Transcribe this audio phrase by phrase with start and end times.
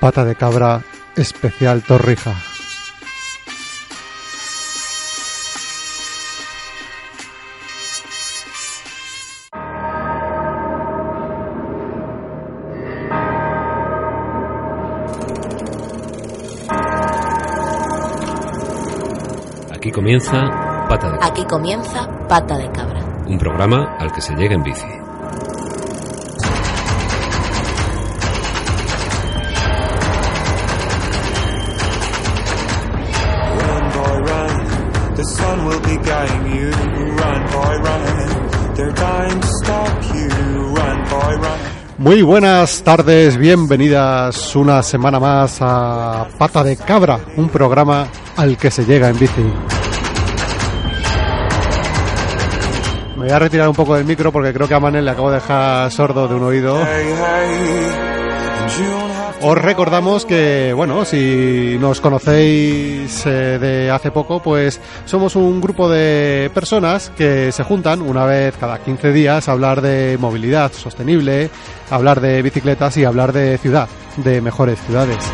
[0.00, 0.80] Pata de Cabra
[1.14, 2.34] Especial Torrija.
[19.70, 21.26] Aquí comienza Pata de Cabra.
[21.26, 23.00] Aquí comienza Pata de Cabra.
[23.26, 24.99] Un programa al que se llega en bici.
[42.00, 48.70] Muy buenas tardes, bienvenidas una semana más a Pata de Cabra, un programa al que
[48.70, 49.42] se llega en bici.
[53.16, 55.28] Me voy a retirar un poco del micro porque creo que a Manel le acabo
[55.28, 56.78] de dejar sordo de un oído.
[59.42, 65.88] Os recordamos que, bueno, si nos conocéis eh, de hace poco, pues somos un grupo
[65.88, 71.48] de personas que se juntan una vez cada 15 días a hablar de movilidad sostenible,
[71.88, 75.24] hablar de bicicletas y hablar de ciudad, de mejores ciudades.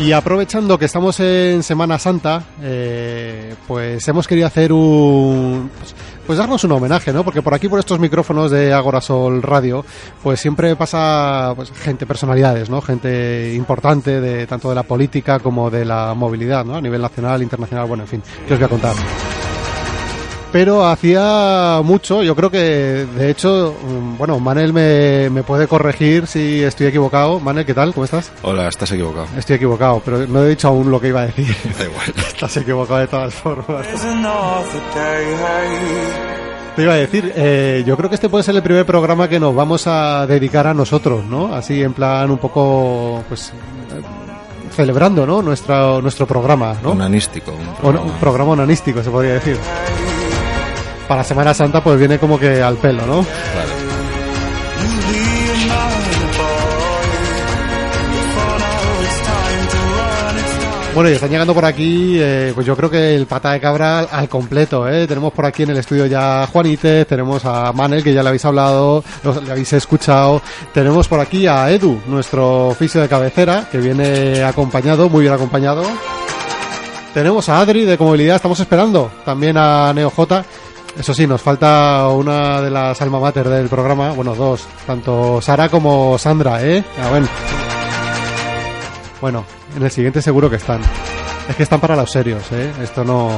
[0.00, 5.70] Y aprovechando que estamos en Semana Santa, eh, pues hemos querido hacer un...
[6.30, 7.24] pues darnos un homenaje, ¿no?
[7.24, 9.84] Porque por aquí, por estos micrófonos de Agorasol Radio,
[10.22, 12.80] pues siempre pasa pues, gente, personalidades, ¿no?
[12.80, 16.76] Gente importante de tanto de la política como de la movilidad, ¿no?
[16.76, 18.94] A nivel nacional, internacional, bueno, en fin, que os voy a contar.
[20.52, 26.26] Pero hacía mucho, yo creo que de hecho, mm, bueno, Manel me, me puede corregir
[26.26, 27.38] si estoy equivocado.
[27.38, 27.94] Manel, ¿qué tal?
[27.94, 28.32] ¿Cómo estás?
[28.42, 29.28] Hola, estás equivocado.
[29.38, 31.46] Estoy equivocado, pero no he dicho aún lo que iba a decir.
[31.78, 32.06] Da igual.
[32.16, 33.86] Estás equivocado de todas formas.
[36.74, 39.38] Te iba a decir, eh, yo creo que este puede ser el primer programa que
[39.38, 41.54] nos vamos a dedicar a nosotros, ¿no?
[41.54, 44.02] Así en plan un poco, pues, eh,
[44.74, 45.42] celebrando, ¿no?
[45.42, 46.90] Nuestra, nuestro programa, ¿no?
[46.90, 47.52] Onanístico.
[47.52, 48.06] Un O programa.
[48.06, 49.56] un programa onanístico, se podría decir.
[51.10, 53.24] Para Semana Santa, pues viene como que al pelo, ¿no?
[53.24, 53.70] Claro.
[60.94, 64.02] Bueno, y están llegando por aquí, eh, pues yo creo que el pata de cabra
[64.02, 65.08] al completo, ¿eh?
[65.08, 68.28] Tenemos por aquí en el estudio ya a Juanite, tenemos a Manel, que ya le
[68.28, 69.02] habéis hablado,
[69.44, 70.40] le habéis escuchado,
[70.72, 75.82] tenemos por aquí a Edu, nuestro oficio de cabecera, que viene acompañado, muy bien acompañado.
[77.12, 80.44] Tenemos a Adri de Comovilidad, estamos esperando, también a NeoJ.
[80.98, 85.68] Eso sí, nos falta una de las alma mater del programa, bueno, dos, tanto Sara
[85.68, 86.84] como Sandra, ¿eh?
[87.02, 87.28] Ah, bueno.
[89.20, 89.44] Bueno,
[89.76, 90.80] en el siguiente seguro que están.
[91.48, 92.72] Es que están para los serios, ¿eh?
[92.82, 93.30] Esto no...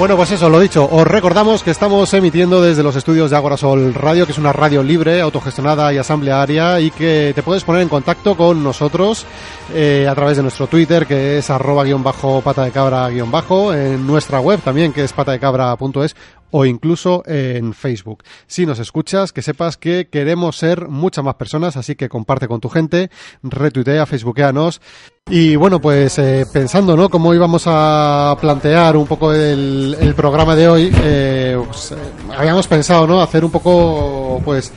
[0.00, 3.92] Bueno, pues eso, lo dicho, os recordamos que estamos emitiendo desde los estudios de Agorasol
[3.92, 7.90] Radio, que es una radio libre, autogestionada y asamblearia, y que te puedes poner en
[7.90, 9.26] contacto con nosotros
[9.74, 13.30] eh, a través de nuestro Twitter, que es arroba guion bajo pata de cabra guion
[13.30, 16.16] bajo, en nuestra web también, que es patadecabra.es,
[16.50, 18.24] o incluso en Facebook.
[18.46, 22.60] Si nos escuchas, que sepas que queremos ser muchas más personas, así que comparte con
[22.60, 23.10] tu gente,
[23.42, 24.80] retuitea, facebookeanos.
[25.28, 27.08] Y bueno, pues eh, pensando, ¿no?
[27.08, 31.96] Cómo íbamos a plantear un poco el, el programa de hoy, eh, pues, eh,
[32.36, 33.20] habíamos pensado, ¿no?
[33.20, 34.72] Hacer un poco, pues,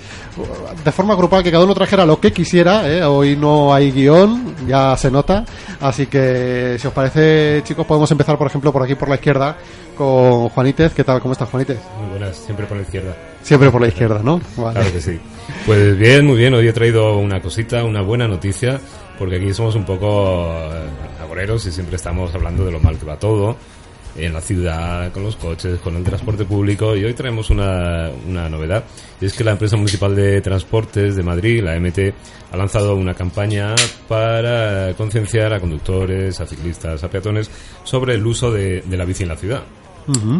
[0.85, 2.87] de forma grupal que cada uno trajera lo que quisiera.
[2.87, 3.03] ¿eh?
[3.03, 5.43] Hoy no hay guion, ya se nota.
[5.81, 9.57] Así que, si os parece, chicos, podemos empezar, por ejemplo, por aquí por la izquierda
[9.97, 10.93] con Juanítez.
[10.93, 11.19] ¿Qué tal?
[11.19, 11.79] ¿Cómo estás, Juanítez?
[11.99, 13.15] Muy buenas, siempre por la izquierda.
[13.41, 14.39] Siempre por la izquierda, ¿no?
[14.57, 14.73] Vale.
[14.79, 15.19] Claro que sí.
[15.65, 16.53] Pues bien, muy bien.
[16.53, 18.79] Hoy he traído una cosita, una buena noticia,
[19.17, 23.05] porque aquí somos un poco eh, agoreros y siempre estamos hablando de lo mal que
[23.05, 23.55] va todo
[24.15, 26.95] en la ciudad, con los coches, con el transporte público.
[26.95, 28.83] Y hoy traemos una, una novedad.
[29.19, 32.13] Y es que la empresa municipal de transportes de Madrid, la MT,
[32.51, 33.73] ha lanzado una campaña
[34.07, 37.49] para concienciar a conductores, a ciclistas, a peatones
[37.83, 39.63] sobre el uso de, de la bici en la ciudad.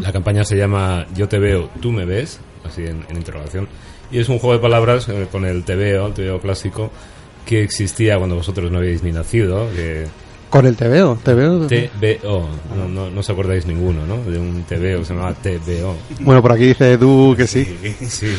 [0.02, 3.68] La campaña se llama Yo te veo, tú me ves, así en, en interrogación.
[4.12, 6.92] Y es un juego de palabras eh, con el te veo, el te veo clásico,
[7.46, 10.06] que existía cuando vosotros no habíais ni nacido, que
[10.50, 11.68] Con el TVO, TVO.
[11.68, 14.18] TVO, no, no, no os acordáis ninguno, ¿no?
[14.24, 15.96] De un TVO que se llamaba TVO.
[16.22, 17.66] Bueno, por aquí dice Edu que sí.
[18.08, 18.34] Sí.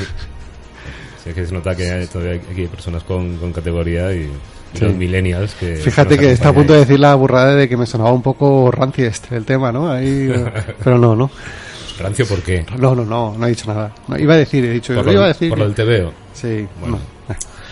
[1.23, 4.31] Sí, es que se nota que todavía aquí hay personas con, con categoría y, y
[4.79, 4.85] Sí.
[4.85, 5.77] los millennials que...
[5.77, 8.71] Fíjate que está a punto de decir la burrada de que me sonaba un poco
[8.73, 9.91] rancio este el tema, ¿no?
[9.91, 10.45] Ahí, eh,
[10.83, 11.31] pero no, no.
[11.99, 12.67] Rancio, ¿por qué?
[12.79, 13.93] No, no, no, no he dicho nada.
[14.09, 15.49] No, iba a decir, he dicho, Por lo iba a decir.
[15.49, 16.13] por lo del TVO.
[16.35, 16.97] Sí, Bueno.
[16.97, 17.14] no.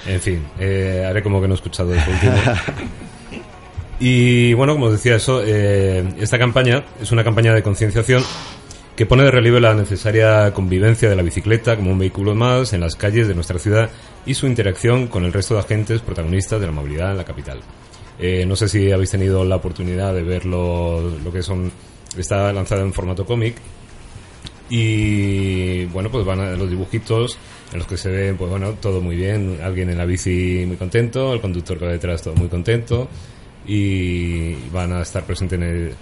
[0.07, 2.35] En fin, eh, haré como que no he escuchado eso último.
[4.05, 8.25] Y bueno, como os decía eso, eh, esta campaña es una campaña de concienciación
[8.97, 12.81] que pone de relieve la necesaria convivencia de la bicicleta como un vehículo más en
[12.81, 13.91] las calles de nuestra ciudad
[14.27, 17.61] y su interacción con el resto de agentes protagonistas de la movilidad en la capital.
[18.19, 21.71] Eh, no sé si habéis tenido la oportunidad de ver lo, lo que son...
[22.19, 23.55] Está lanzada en formato cómic
[24.75, 27.37] y bueno, pues van a los dibujitos
[27.73, 29.59] en los que se ve, pues bueno, todo muy bien.
[29.63, 33.09] Alguien en la bici muy contento, el conductor que va detrás todo muy contento.
[33.67, 35.95] Y van a estar presente en, el-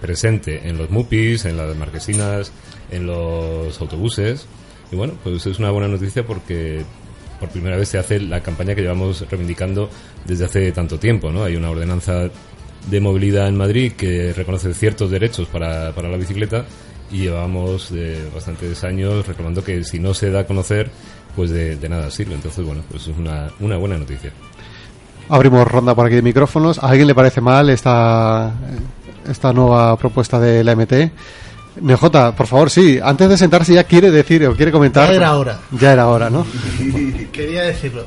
[0.00, 2.52] presente en los MUPIs, en las marquesinas,
[2.90, 4.46] en los autobuses.
[4.92, 6.82] Y bueno, pues es una buena noticia porque
[7.40, 9.88] por primera vez se hace la campaña que llevamos reivindicando
[10.26, 11.44] desde hace tanto tiempo, ¿no?
[11.44, 12.28] Hay una ordenanza
[12.90, 16.66] de movilidad en Madrid que reconoce ciertos derechos para, para la bicicleta
[17.10, 20.90] y llevamos eh, bastantes años reclamando que si no se da a conocer,
[21.34, 22.34] pues de, de nada sirve.
[22.34, 24.32] Entonces, bueno, pues es una, una buena noticia.
[25.28, 26.78] Abrimos ronda por aquí de micrófonos.
[26.78, 28.52] ¿A alguien le parece mal esta,
[29.28, 30.92] esta nueva propuesta de la MT?
[31.80, 32.98] NJ, por favor, sí.
[33.02, 35.08] Antes de sentarse ya quiere decir o quiere comentar.
[35.10, 35.60] Ya era hora.
[35.78, 36.46] Ya era hora, ¿no?
[37.32, 38.04] Quería decirlo.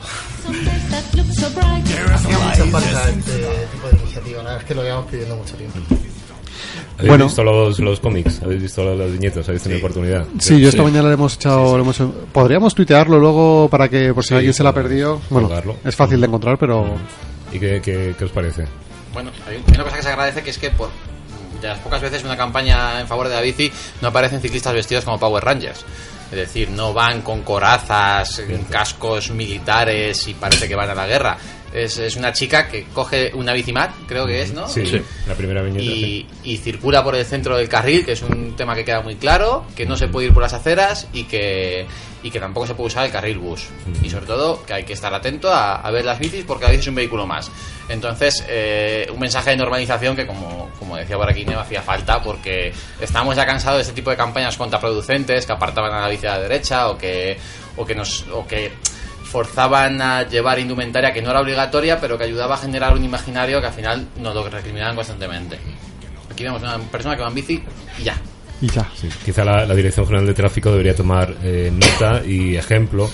[2.14, 3.32] Hacía mucha falta este
[3.72, 5.80] tipo de iniciativa, la verdad es que lo llevamos pidiendo mucho tiempo.
[7.02, 7.26] ¿Habéis Bueno.
[7.26, 8.42] visto los, los cómics?
[8.44, 9.48] ¿Habéis visto las viñetas?
[9.48, 10.26] ¿Habéis tenido oportunidad?
[10.40, 11.76] Sí, yo esta mañana le hemos echado.
[11.78, 12.02] le hemos-
[12.32, 15.20] Podríamos tuitearlo luego para que, por si Sí, alguien se la perdido.
[15.30, 15.50] Bueno,
[15.84, 16.96] es fácil de encontrar, pero.
[17.52, 18.66] ¿Y qué, qué- qué os parece?
[19.14, 20.90] Bueno, hay una cosa que se agradece que es que por
[21.62, 23.72] de las pocas veces en una campaña en favor de la bici
[24.02, 25.86] no aparecen ciclistas vestidos como Power Rangers.
[26.32, 31.38] Es decir, no van con corazas, cascos militares y parece que van a la guerra.
[31.74, 34.68] Es, es una chica que coge una bicimat, creo que es, ¿no?
[34.68, 34.84] Sí,
[35.28, 35.84] la primera viñeta.
[35.84, 36.28] sí.
[36.44, 39.66] y, circula por el centro del carril, que es un tema que queda muy claro,
[39.76, 41.86] que no se puede ir por las aceras y que,
[42.24, 43.70] y que tampoco se puede usar el carril bus.
[44.04, 46.72] Y sobre todo que hay que estar atento a, a ver las bicis porque la
[46.72, 47.50] bici es un vehículo más.
[47.90, 52.22] Entonces, eh, un mensaje de normalización que, como, como decía por aquí, no hacía falta
[52.22, 56.26] porque estamos ya cansados de este tipo de campañas contraproducentes que apartaban a la bici
[56.26, 57.38] a la derecha o que,
[57.76, 58.26] o que nos...
[58.32, 58.72] O que
[59.32, 63.62] forzaban a llevar indumentaria que no era obligatoria, pero que ayudaba a generar un imaginario
[63.62, 65.58] que al final nos lo recriminaban constantemente.
[66.30, 67.64] Aquí vemos una persona que va en bici
[67.98, 68.18] y ya.
[68.60, 68.86] Y ya.
[68.94, 73.10] Sí, quizá la, la Dirección General de Tráfico debería tomar eh, nota y ejemplo,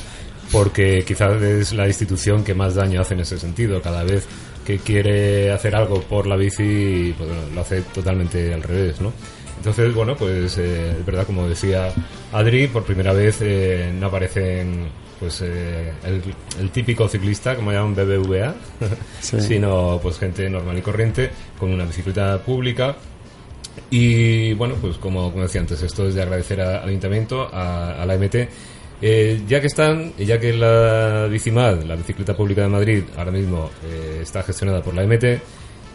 [0.51, 3.79] porque quizás es la institución que más daño hace en ese sentido.
[3.81, 4.25] Cada vez
[4.65, 9.13] que quiere hacer algo por la bici, pues, bueno, lo hace totalmente al revés, ¿no?
[9.57, 11.89] Entonces, bueno, pues eh, es verdad, como decía
[12.33, 14.87] Adri, por primera vez eh, no aparecen
[15.19, 16.21] pues eh, el,
[16.59, 18.53] el típico ciclista, como llaman BBVA,
[19.21, 19.41] Sí.
[19.41, 21.29] sino pues gente normal y corriente
[21.59, 22.95] con una bicicleta pública
[23.89, 28.01] y bueno, pues como, como decía antes, esto es de agradecer a- al ayuntamiento, a,
[28.01, 28.35] a la MT.
[28.99, 33.69] Eh, ya que están, ya que la Bicimad, la bicicleta pública de Madrid, ahora mismo
[33.85, 35.39] eh, está gestionada por la MT,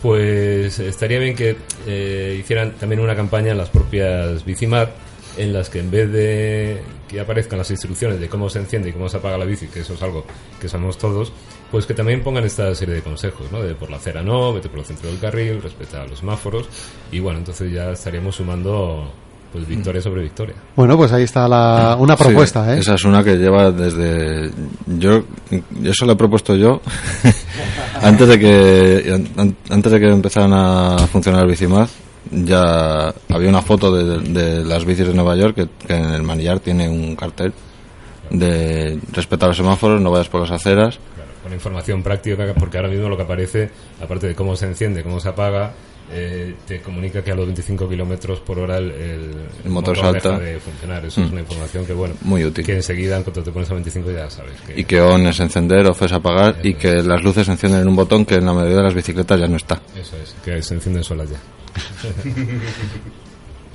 [0.00, 4.88] pues estaría bien que eh, hicieran también una campaña en las propias Bicimad,
[5.36, 6.78] en las que en vez de
[7.12, 9.81] que aparezcan las instrucciones de cómo se enciende y cómo se apaga la bici, que
[9.81, 10.25] eso es algo
[10.61, 11.32] que sabemos todos,
[11.70, 13.62] pues que también pongan esta serie de consejos, ¿no?
[13.62, 16.69] De por la acera no, vete por el centro del carril, respeta los semáforos,
[17.13, 19.13] y bueno, entonces ya estaríamos sumando
[19.53, 20.55] pues victoria sobre victoria.
[20.75, 22.79] Bueno, pues ahí está la, una Sí, propuesta, ¿eh?
[22.79, 24.51] Esa es una que lleva desde.
[24.86, 25.25] Yo,
[25.84, 26.81] eso lo he propuesto yo
[28.01, 31.86] antes de que an- antes de que empezaran a funcionar Bicimad.
[32.32, 36.22] Ya había una foto de, de las bicis de Nueva York que, que en el
[36.22, 37.53] manillar tiene un cartel
[38.31, 40.98] de respetar los semáforos, no vayas por las aceras.
[41.15, 43.70] Claro, con información práctica, porque ahora mismo lo que aparece,
[44.03, 45.72] aparte de cómo se enciende, cómo se apaga,
[46.11, 49.31] eh, te comunica que a los 25 kilómetros por hora el, el-
[49.65, 50.39] El motor deja salta.
[50.39, 51.05] de funcionar.
[51.06, 51.32] Eso es Mm.
[51.32, 52.65] una información que, bueno, Muy útil.
[52.67, 54.81] que enseguida, en cuanto te pones a 25, ya sabes que.
[54.81, 57.89] Y que on es encender, off es apagar y que las luces se encienden en
[57.89, 59.81] un botón que en la mayoría de las bicicletas ya no está.
[59.99, 61.39] Eso es, que se encienden solas ya.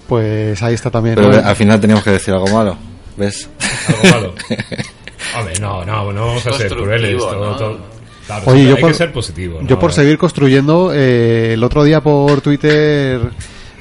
[0.08, 1.16] Pues ahí está también.
[1.16, 1.46] Pero ¿no?
[1.48, 2.78] al final teníamos que decir algo malo.
[3.18, 3.50] ¿Ves?
[3.88, 4.34] ¿Algo malo?
[5.38, 7.18] Hombre, no, no, no vamos a ser crueles.
[7.18, 7.56] Todo, ¿no?
[7.58, 7.97] todo-
[8.28, 9.60] claro, Oye, yo hay por, que ser positivo.
[9.62, 9.80] yo ¿no?
[9.80, 13.20] por seguir construyendo, eh, el otro día por Twitter,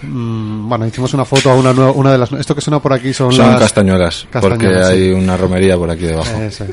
[0.02, 2.32] mm, bueno, hicimos una foto a una, nueva- una de las...
[2.32, 3.58] Esto que suena por aquí son, Son las...
[3.60, 6.30] castañuelas, porque hay una romería por aquí debajo.
[6.40, 6.64] Eso.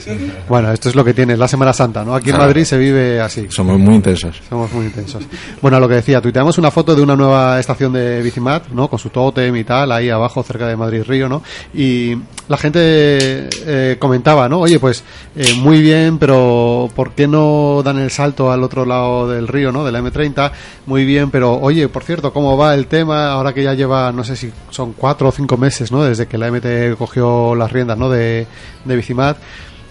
[0.50, 2.16] Bueno, esto es lo que tiene la Semana Santa, ¿no?
[2.16, 2.50] Aquí en Claro.
[2.50, 3.48] Madrid se vive así.
[3.50, 4.42] Somos muy intensos.
[4.50, 5.24] Somos muy intensos.
[5.62, 8.88] Bueno, lo que decía, tuiteamos una foto de una nueva estación de Bicimat, ¿no?
[8.90, 11.42] Con su tótem y tal, ahí abajo, cerca de Madrid Río, ¿no?
[11.74, 12.16] Y
[12.48, 14.60] la gente eh, comentaba, ¿no?
[14.60, 15.04] Oye, pues
[15.36, 19.72] eh, muy bien, pero ¿por qué no dan el salto al otro lado del río,
[19.72, 19.84] ¿no?
[19.86, 20.52] De la M30.
[20.86, 24.24] Muy bien, pero oye, por cierto, ¿cómo va el tema ahora que ya lleva, no
[24.24, 26.04] sé si son cuatro o cinco meses, ¿no?
[26.04, 28.10] Desde que la MT cogió las riendas, ¿no?
[28.10, 28.46] De,
[28.86, 29.38] de Bicimat.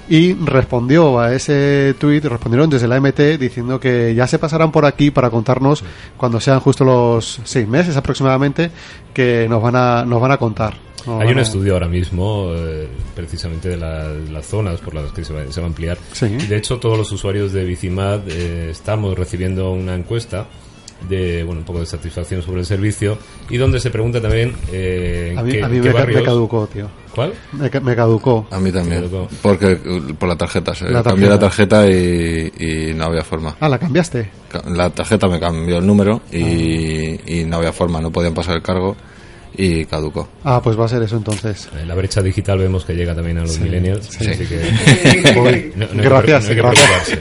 [0.08, 4.84] y respondió a ese tuit, respondieron desde la MT diciendo que ya se pasarán por
[4.84, 5.84] aquí para contarnos
[6.16, 8.70] cuando sean justo los seis meses aproximadamente
[9.14, 10.74] que nos van a, nos van a contar.
[11.20, 15.32] Hay un estudio ahora mismo, eh, precisamente de la- las zonas por las que se
[15.32, 15.98] va, se va a ampliar.
[16.12, 16.28] Sí.
[16.28, 20.46] De hecho, todos los usuarios de Bicimad eh, estamos recibiendo una encuesta
[21.08, 23.18] de bueno un poco de satisfacción sobre el servicio
[23.50, 26.88] y donde se pregunta también eh, A mí, qué, a mí qué me, caducó, tío.
[27.14, 27.34] ¿Cuál?
[27.52, 28.46] Me, ca- me caducó.
[28.50, 29.10] A mí también.
[29.42, 30.74] Porque uh, por la tarjeta.
[30.74, 31.34] Se La cambié tarjeta.
[31.34, 32.52] la tarjeta y,
[32.90, 33.54] y no había forma.
[33.60, 34.30] Ah, ¿la cambiaste?
[34.50, 38.00] Ca- La tarjeta me cambió el número y, y no había forma.
[38.00, 38.96] No podían pasar el cargo
[39.54, 40.28] y caducó.
[40.44, 41.68] Ah, pues va a ser eso entonces.
[41.78, 44.26] En la brecha digital vemos que llega también a los millennials, sí.
[44.28, 45.72] así que Voy.
[45.76, 47.18] no- no que gracias, no gracias.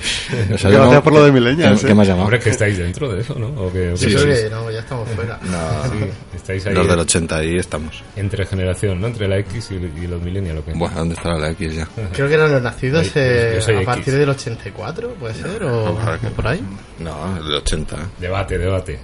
[0.54, 1.90] O sea, Gracias por lo de millennials, ¿Qué, eh.
[1.90, 2.26] qué me has llamado?
[2.26, 3.48] Hombre, que estáis dentro de eso, ¿no?
[3.62, 5.40] ¿O que, o Yo que no, ya estamos fuera.
[5.44, 8.04] No, estáis ahí los del 80 ahí estamos.
[8.16, 9.08] entre generación, ¿no?
[9.08, 10.74] Entre la X y, y los millennials, ¿o qué?
[10.74, 11.88] Bueno, ¿dónde estará la X ya?
[12.14, 13.86] Creo que eran los nacidos Yo eh, a X.
[13.86, 15.64] partir del 84, ¿puede ser?
[15.64, 15.98] ¿O,
[16.36, 16.62] por ahí?
[17.00, 17.96] No, el del 80.
[17.96, 18.00] ¿eh?
[18.20, 19.00] Debate, debate.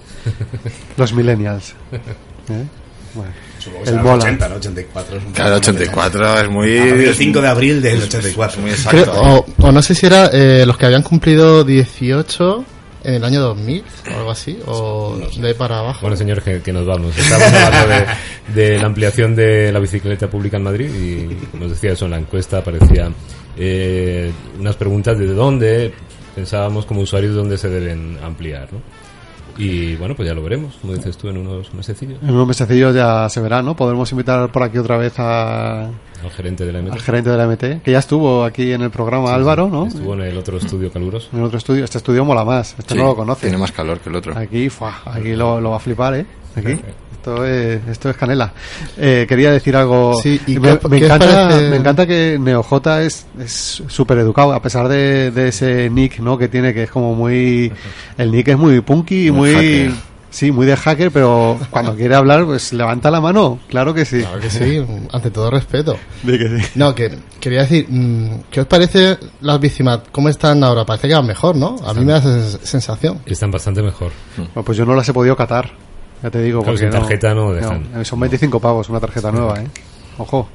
[0.98, 1.74] Los millennials.
[2.50, 2.64] ¿Eh?
[3.18, 3.32] Bueno.
[3.60, 4.24] Supongo que El será mola.
[4.24, 4.56] 80, ¿no?
[4.56, 6.78] 84 es un Claro, poco- 84 es muy...
[6.78, 8.62] El 5 de abril del 84.
[8.62, 9.22] Muy Creo- exacto.
[9.60, 12.66] o, o no sé si era eh, los que habían cumplido 18
[13.04, 13.84] en el año 2000
[14.14, 16.00] o algo así, o de ahí para abajo.
[16.02, 17.18] Bueno, señores, que, que nos vamos.
[17.18, 17.88] Estamos hablando
[18.54, 22.12] de, de la ampliación de la bicicleta pública en Madrid y nos decía eso en
[22.12, 23.10] la encuesta, aparecía
[23.58, 25.94] eh, unas preguntas de dónde
[26.36, 28.82] pensábamos como usuarios dónde se deben ampliar, ¿no?
[29.58, 32.22] Y bueno, pues ya lo veremos, como dices tú, en unos mesecillos.
[32.22, 33.76] En unos mesecillos ya se verá, ¿no?
[33.76, 37.00] Podremos invitar por aquí otra vez a, Al gerente de la al MT.
[37.00, 39.88] gerente de la MT, que ya estuvo aquí en el programa Álvaro, ¿no?
[39.88, 41.30] Estuvo en el otro estudio caluroso.
[41.34, 41.84] En otro estudio.
[41.84, 42.76] Este estudio mola más.
[42.78, 43.42] Este Sí, no lo conoce.
[43.48, 44.38] Tiene más calor que el otro.
[44.38, 46.26] Aquí, fuah, aquí lo, lo va a flipar, ¿eh?
[46.56, 46.80] Aquí.
[47.28, 48.54] Esto es, esto es canela.
[48.98, 50.14] Eh, quería decir algo.
[50.24, 51.70] Sí, ¿y me, qué- encanta, parece?
[51.70, 56.38] me encanta que NeoJ es es súper educado, a pesar de, de ese nick, ¿no?
[56.38, 57.70] Que tiene, que es como muy.
[58.18, 59.94] El nick es muy punky y Muy.
[60.30, 63.60] Sí, muy de hacker, pero cuando quiere hablar, pues levanta la mano.
[63.70, 64.20] Claro que sí.
[64.20, 65.98] Claro que sí, ante todo respeto.
[66.22, 66.66] Di que sí.
[66.76, 70.10] No, que quería decir, mm, ¿qué os parece las Bicimat?
[70.12, 70.86] ¿Cómo están ahora?
[70.86, 71.78] Parece que van mejor, ¿no?
[71.86, 73.20] A mí me da esa sensación.
[73.26, 74.12] Están bastante mejor.
[74.36, 75.72] Bueno, pues yo no las he podido catar.
[76.24, 77.92] Ya te digo, porque sin tarjeta no dejan.
[77.94, 79.68] no, son 25 pavos una tarjeta nueva, ¿eh?
[80.18, 80.48] Ojo.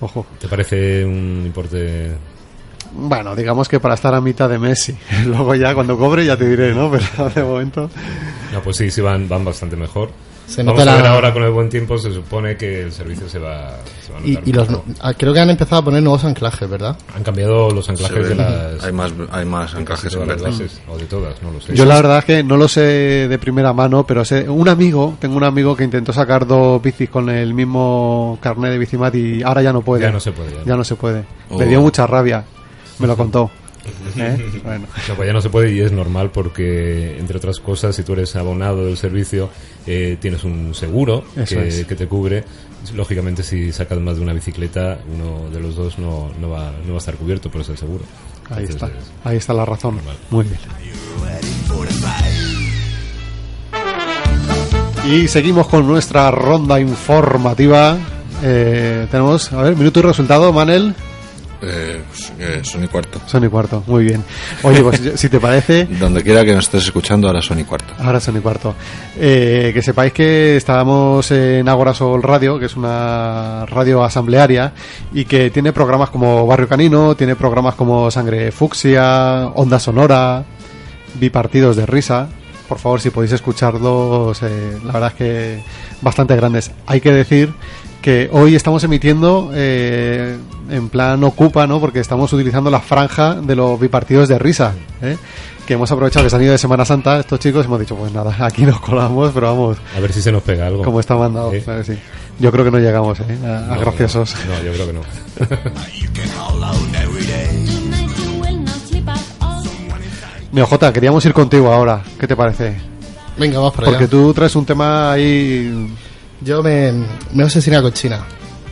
[0.00, 0.26] Ojo.
[0.38, 2.12] ¿Te parece un importe
[2.92, 4.96] Bueno, digamos que para estar a mitad de Messi.
[5.26, 6.90] Luego ya cuando cobre ya te diré, ¿no?
[7.16, 7.90] Pero de momento...
[8.52, 10.10] No, pues sí, sí van, van bastante mejor.
[10.46, 12.92] Se Vamos nota a ver la- ahora con el buen tiempo, se supone que el
[12.92, 13.70] servicio se va,
[14.06, 14.68] se va a Y, notar y los,
[15.00, 16.96] ah, creo que han empezado a poner nuevos anclajes, ¿verdad?
[17.16, 20.42] Han cambiado los anclajes de las, hay más, hay más de anclajes las verde.
[20.42, 21.74] bases, o de todas, no lo sé.
[21.74, 22.80] Yo la verdad es que no lo sé
[23.26, 24.46] de primera mano, pero sé...
[24.48, 28.78] Un amigo, tengo un amigo que intentó sacar dos bicis con el mismo carnet de
[28.78, 30.02] bicimat y ahora ya no puede.
[30.02, 30.62] Ya no se puede, ya.
[30.66, 31.24] Ya no se puede.
[31.48, 31.58] Oh.
[31.58, 32.44] Me dio mucha rabia.
[32.98, 33.50] Me lo contó.
[34.16, 34.60] ¿Eh?
[34.62, 34.86] Bueno.
[35.08, 38.14] No, pues ya no se puede y es normal porque, entre otras cosas, si tú
[38.14, 39.50] eres abonado del servicio,
[39.86, 41.84] eh, tienes un seguro que, es.
[41.84, 42.44] que te cubre.
[42.94, 46.90] Lógicamente, si sacas más de una bicicleta, uno de los dos no, no, va, no
[46.90, 48.04] va a estar cubierto por ese seguro.
[48.50, 48.86] Ahí está.
[48.86, 50.00] Entonces, Ahí está la razón.
[50.30, 50.58] Muy bien.
[55.06, 57.98] Y seguimos con nuestra ronda informativa.
[58.42, 60.94] Eh, tenemos, a ver, minuto y resultado, Manel.
[61.66, 63.20] Eh, pues, eh, son y cuarto.
[63.26, 64.22] Son y cuarto, muy bien.
[64.62, 67.94] Oye, pues si te parece, Donde quiera que nos estés escuchando, ahora son y cuarto.
[67.98, 68.74] ahora son y cuarto.
[69.18, 74.72] Eh, que sepáis que estábamos en Agora Sol Radio, que es una radio asamblearia
[75.12, 80.44] y que tiene programas como Barrio Canino, tiene programas como Sangre Fucsia, Onda Sonora,
[81.14, 82.28] bipartidos de risa.
[82.68, 85.62] Por favor, si podéis escucharlos, eh, la verdad es que
[86.00, 86.70] bastante grandes.
[86.86, 87.52] Hay que decir
[88.04, 90.36] que hoy estamos emitiendo eh,
[90.68, 91.80] en plan ocupa, ¿no?
[91.80, 95.16] Porque estamos utilizando la franja de los bipartidos de risa, ¿eh?
[95.66, 97.96] que hemos aprovechado que se han ido de Semana Santa estos chicos y hemos dicho,
[97.96, 100.84] pues nada, aquí nos colamos, pero vamos, A ver si se nos pega algo.
[100.84, 101.50] como está mandado.
[101.50, 101.98] Que sí.
[102.38, 103.38] Yo creo que no llegamos ¿eh?
[103.42, 104.34] a, a No, graciosos.
[104.46, 105.00] No, yo creo que no.
[110.52, 112.02] Neojota, queríamos ir contigo ahora.
[112.20, 112.76] ¿Qué te parece?
[113.38, 114.10] Venga, vamos para Porque allá.
[114.10, 115.88] tú traes un tema ahí.
[116.40, 116.92] Yo me,
[117.32, 118.20] me he obsesionado con China.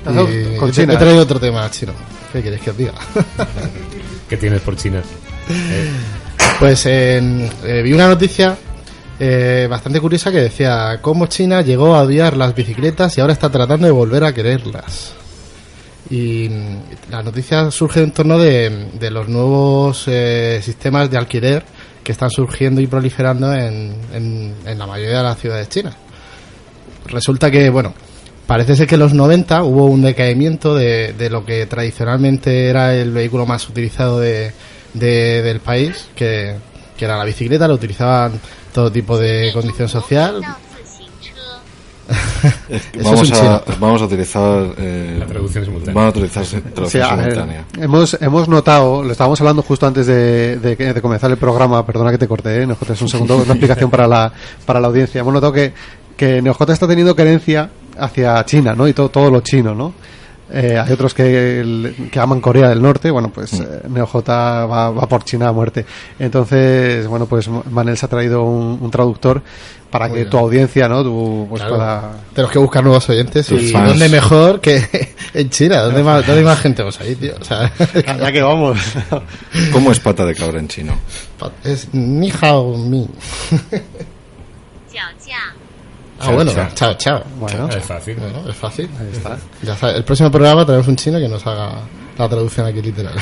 [0.04, 0.92] ¿Te has Y con he- China?
[0.95, 1.92] He traído otro tema chino.
[2.33, 2.92] ¿Qué queréis que os diga?
[4.28, 5.02] ¿Qué tienes por China?
[5.49, 5.90] Eh,
[6.59, 8.57] Pues en- eh, vi una noticia
[9.19, 13.50] eh, bastante curiosa que decía cómo China llegó a odiar las bicicletas y ahora está
[13.50, 15.12] tratando de volver a quererlas.
[16.11, 16.49] Y
[17.11, 21.64] la noticia surge en torno de, de los nuevos eh, sistemas de alquiler
[22.04, 25.95] que están surgiendo y proliferando en, en- en la mayoría de las ciudades chinas
[27.07, 27.95] resulta que, bueno,
[28.47, 32.95] parece ser que en los 90 hubo un decaimiento de, de lo que tradicionalmente era
[32.95, 34.53] el vehículo más utilizado de,
[34.95, 36.57] del país, que,
[36.97, 38.33] que era la bicicleta, lo utilizaban
[38.73, 40.43] todo tipo de condición social.
[43.03, 46.05] Vamos, a, vamos, a, utilizar eh, la traducción simultánea.
[46.05, 47.65] A utilizar traducción eh, simultánea.
[47.79, 52.19] Hemos, hemos notado, lo estábamos hablando justo antes de, de, comenzar el programa, perdona que
[52.19, 52.67] te corté, ¿eh?
[52.67, 54.33] nos cortes un segundo, una explicación para la,
[54.67, 55.21] para la audiencia.
[55.21, 55.73] Hemos notado que
[56.16, 58.87] que Neoj está teniendo querencia hacia China, ¿no?
[58.88, 59.92] Y todo, todo lo chino, ¿no?
[60.54, 63.62] Eh, hay otros que, el- que aman Corea del Norte, bueno, pues Mm.
[63.62, 65.87] eh, NeoJ va, va por China a muerte.
[66.19, 69.40] Entonces, bueno, pues Manel se ha traído un, un traductor
[69.90, 70.31] para Muy que bien.
[70.31, 71.02] tu audiencia, ¿no?
[71.02, 71.76] Tu, pues Claro.
[71.76, 72.11] pueda...
[72.35, 73.88] Tenemos que buscar nuevos oyentes Tus y fans.
[73.90, 77.33] dónde mejor que en China, ¿dónde más, dónde más gente vamos ahí, tío?
[77.40, 78.78] O sea, Ya que vamos.
[79.73, 80.92] ¿Cómo es pata de cabra en chino?
[81.64, 83.09] es ni hao mi.
[86.23, 87.23] Ah, bueno, chao, chao.
[87.38, 88.17] Bueno, Es fácil.
[88.17, 88.88] Bueno, es fácil.
[88.99, 89.37] ahí está.
[89.62, 89.91] Ya está.
[89.91, 91.81] El próximo programa tenemos un chino que nos haga
[92.19, 93.14] la traducción aquí literal.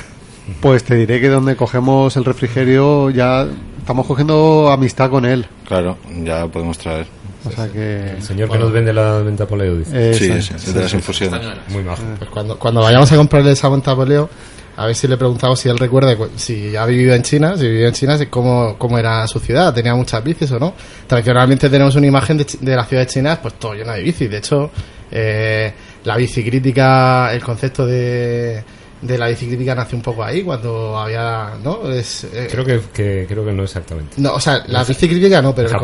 [0.60, 3.46] Pues te diré que donde cogemos el refrigerio ya
[3.78, 5.46] estamos cogiendo amistad con él.
[5.66, 7.06] Claro, ya podemos traer.
[7.46, 8.10] O sea que...
[8.16, 10.10] El señor que nos vende la venta poleo dice.
[10.10, 11.40] eh, Sí, sí, sí, de las infusiones.
[11.68, 12.02] Muy majo.
[12.18, 14.28] Pues cuando, cuando vayamos a comprarle esa Poleo,
[14.76, 17.66] a ver si le preguntamos si él recuerda cu- si ha vivido en China, si
[17.68, 20.74] vivió en China, si cómo, cómo era su ciudad, tenía muchas bicis o no.
[21.06, 24.30] Tradicionalmente tenemos una imagen de, de la ciudad de China, pues todo llena de bicis.
[24.30, 24.70] De hecho,
[25.10, 25.72] eh,
[26.04, 28.62] la bicicrítica, el concepto de,
[29.02, 31.90] de la bicicrítica nace un poco ahí, cuando había, ¿no?
[31.90, 34.14] Es, eh, Creo que, que- creo que no exactamente.
[34.18, 35.68] no, o sea, la bicicrítica no, pero...
[35.68, 35.74] el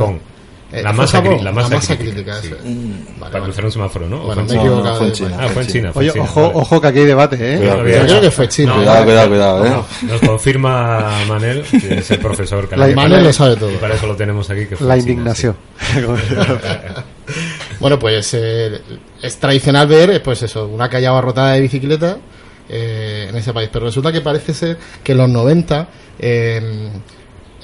[0.73, 2.49] Eh, la, ¿fue masa, la masa crítica, crítica, sí.
[2.51, 3.45] Vale, Para vale.
[3.45, 4.17] cruzar un semáforo, ¿no?
[4.23, 4.83] ¿O Bueno, fue me en he China?
[4.83, 5.37] No, fue en de- China.
[5.39, 5.91] Ah, fue en China.
[5.95, 6.53] Oye, en China, ojo, vale.
[6.57, 7.59] ojo que aquí hay debate, ¿eh?
[7.59, 8.75] Cuidado, Yo creo que fue chino.
[8.75, 9.73] Cuidado, cuidado, cuidado, ¿eh?
[10.03, 13.71] Nos confirma Manel, que es el profesor que La que- Manel lo sabe todo.
[13.71, 14.67] Y para eso lo tenemos aquí.
[14.67, 15.57] Que fue La en China, indignación.
[17.81, 18.81] Bueno, pues eh,
[19.23, 22.17] es tradicional ver, eh, pues eso, una calle abarrotada de bicicletas
[22.69, 23.69] eh, en ese país.
[23.73, 25.89] Pero resulta que parece ser que en los 90
[26.19, 26.89] eh,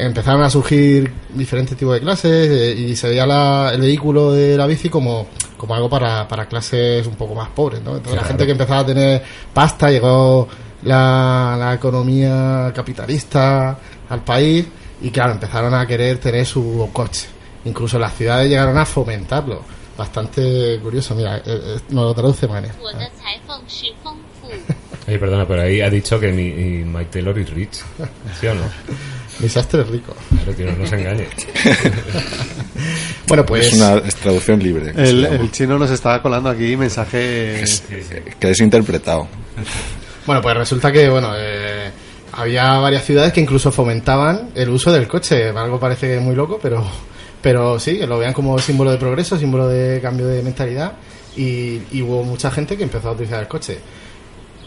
[0.07, 4.57] empezaron a surgir diferentes tipos de clases eh, y se veía la, el vehículo de
[4.57, 7.97] la bici como, como algo para, para clases un poco más pobres, ¿no?
[7.97, 10.49] Entonces la gente que empezaba a tener pasta, llegó
[10.83, 14.67] la, la economía capitalista al país
[15.01, 17.29] y claro, empezaron a querer tener su coche.
[17.65, 19.63] Incluso las ciudades llegaron a fomentarlo.
[19.97, 22.73] Bastante curioso, mira, eh, eh, nos lo traduce María.
[25.07, 27.83] Ay, perdona, pero ahí ha dicho que ni, ni Taylor is rich,
[28.41, 28.63] ¿sí o no?
[29.43, 30.15] Desastre rico.
[30.31, 31.27] Claro, que no nos engañe.
[33.29, 34.93] Bueno, pues Es una traducción libre.
[34.93, 37.83] que se El, chino nos está colando aquí mensajes...
[38.39, 39.27] Que es interpretado.
[40.27, 41.91] Bueno, pues resulta que, bueno, eh,
[42.33, 45.49] había varias ciudades que incluso fomentaban el uso del coche.
[45.49, 46.85] Algo parece muy loco, pero,
[47.41, 50.93] pero sí, que lo vean como símbolo de progreso, símbolo de cambio de mentalidad.
[51.35, 53.79] Y, y hubo mucha gente que empezó a utilizar el coche.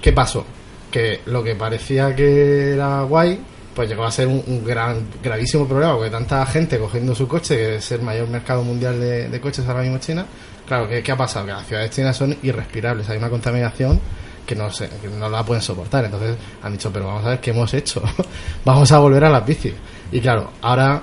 [0.01, 0.45] ¿Qué pasó?
[0.89, 3.39] Que lo que parecía que era guay,
[3.75, 7.75] pues llegó a ser un, gran, gravísimo problema, porque tanta gente cogiendo su coche, que
[7.75, 10.25] es el mayor mercado mundial de, coches ahora mismo China.
[10.65, 11.45] Claro, ¿qué, qué ha pasado?
[11.45, 13.99] Que las ciudades chinas son irrespirables, hay una contaminación
[14.45, 16.05] que no, sé, que no la pueden soportar.
[16.05, 18.01] Entonces han dicho, pero vamos a ver qué hemos hecho.
[18.65, 19.73] vamos a volver a las bicis.
[20.11, 21.01] Y claro, ahora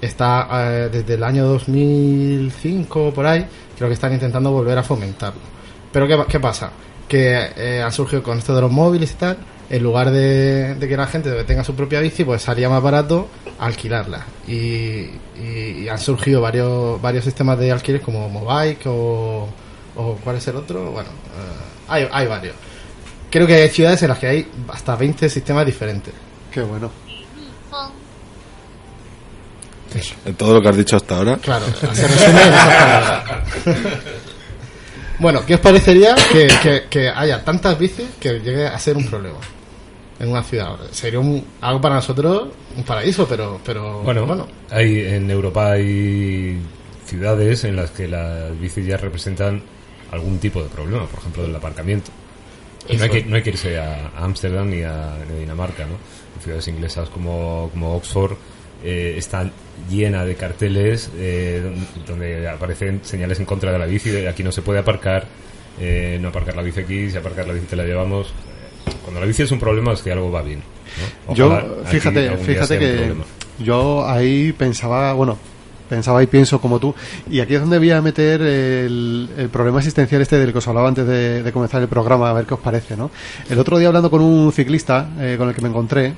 [0.00, 5.40] está eh, desde el año 2005 por ahí, creo que están intentando volver a fomentarlo.
[5.92, 6.70] Pero ¿qué, qué pasa?
[7.08, 9.38] Que eh, ha surgido con esto de los móviles y tal,
[9.70, 13.28] en lugar de, de que la gente tenga su propia bici, pues salía más barato
[13.58, 14.26] alquilarla.
[14.46, 14.52] Y,
[15.42, 19.48] y- y han surgido varios, varios sistemas de alquiler como Mobike o,
[19.96, 20.90] o ¿cuál es el otro?
[20.90, 22.54] Bueno, eh, hay, hay varios.
[23.30, 26.12] Creo que hay ciudades en las que hay hasta 20 sistemas diferentes.
[26.52, 26.90] Qué bueno.
[27.36, 27.92] 蜜蜂
[30.36, 31.36] ，Todo lo que has dicho hasta ahora.
[31.36, 33.24] Claro, se resume en esas palabras.
[35.20, 39.06] Bueno, ¿qué os parecería que, que- que haya tantas bicis que llegue a ser un
[39.06, 39.38] problema
[40.18, 40.76] en una ciudad?
[40.92, 44.48] Sería un- algo para nosotros un paraíso, pero, pero Bueno, bueno.
[44.70, 46.58] Hay, en Europa hay
[47.06, 49.62] ciudades en las que las bicis ya representan
[50.10, 52.10] algún tipo de problema, por ejemplo, el aparcamiento.
[52.88, 55.84] Y no hay, que, no hay que irse a Ámsterdam ni a, ni a Dinamarca,
[55.84, 55.94] ¿no?
[56.36, 58.32] En ciudades inglesas como, como Oxford
[58.84, 59.52] eh, están
[59.90, 64.42] llena de carteles eh, don- donde aparecen señales en contra de la bici, de aquí
[64.42, 65.26] no se puede aparcar,
[65.80, 68.32] eh, no aparcar la bici aquí, si aparcar la bici te la llevamos.
[69.02, 70.60] Cuando la bici es un problema es que algo va bien.
[71.28, 71.34] ¿no?
[71.34, 73.12] Yo, Ojalá fíjate, fíjate que
[73.58, 75.38] yo ahí pensaba, bueno,
[75.88, 76.94] pensaba y pienso como tú,
[77.30, 80.68] y aquí es donde voy a meter el, el problema existencial este del que os
[80.68, 83.10] hablaba antes de, de comenzar el programa, a ver qué os parece, ¿no?
[83.48, 86.14] El otro día hablando con un ciclista eh, con el que me encontré,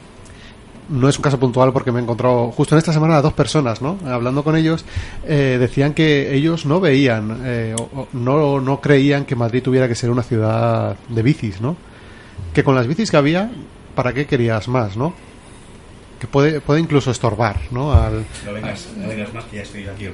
[0.92, 3.32] no es un caso puntual porque me he encontrado justo en esta semana a dos
[3.32, 3.98] personas, ¿no?
[4.06, 4.84] Hablando con ellos,
[5.26, 9.94] eh, decían que ellos no veían, eh, o- no, no creían que Madrid tuviera que
[9.94, 11.76] ser una ciudad de bicis, ¿no?
[12.54, 13.50] Que con las bicis que había,
[13.94, 15.14] ¿para qué querías más, no?
[16.20, 17.92] Que puede, puede incluso estorbar, ¿no?
[17.92, 18.24] Al,
[18.96, 20.12] No vengas, más que ya estoy aquí o.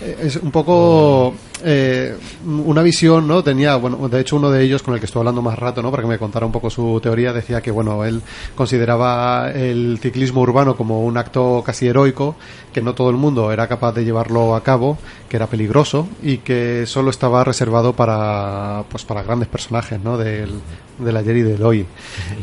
[0.00, 3.42] es un poco eh, una visión, ¿no?
[3.42, 5.90] Tenía, bueno, de hecho uno de ellos con el que estuve hablando más rato, ¿no?
[5.90, 8.20] Para que me contara un poco su teoría, decía que, bueno, él
[8.54, 12.36] consideraba el ciclismo urbano como un acto casi heroico,
[12.72, 16.38] que no todo el mundo era capaz de llevarlo a cabo, que era peligroso y
[16.38, 20.18] que solo estaba reservado para, pues, para grandes personajes, ¿no?
[20.18, 20.50] Del,
[20.98, 21.86] del ayer y del hoy.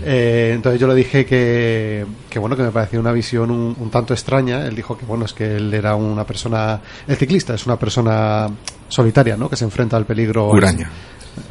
[0.04, 3.90] Eh, entonces yo le dije que, que, bueno, que me parecía una visión un, un
[3.90, 4.66] tanto extraña.
[4.66, 8.48] Él dijo que, bueno, es que él era una persona, el ciclista es una persona
[8.88, 9.50] solitaria, ¿no?
[9.50, 10.48] Que se enfrenta al peligro.
[10.50, 10.90] Huraña.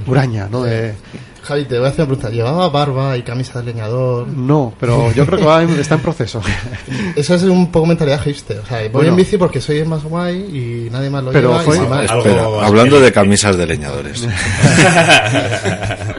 [0.06, 0.62] Huraña, ¿no?
[0.62, 0.94] De-
[1.42, 2.30] Javi, te voy a hacer una pregunta.
[2.32, 4.28] ¿Llevaba barba y camisa de leñador?
[4.28, 6.40] no, pero yo creo que va en- está en proceso.
[7.16, 8.58] Eso es un poco mentalidad hipster.
[8.60, 9.08] O sea, voy Bueno.
[9.10, 11.62] en bici porque soy el más guay y nadie más lo Pero lleva.
[11.62, 12.04] y fue- sin más.
[12.04, 14.24] Espera, hablando de camisas de leñadores.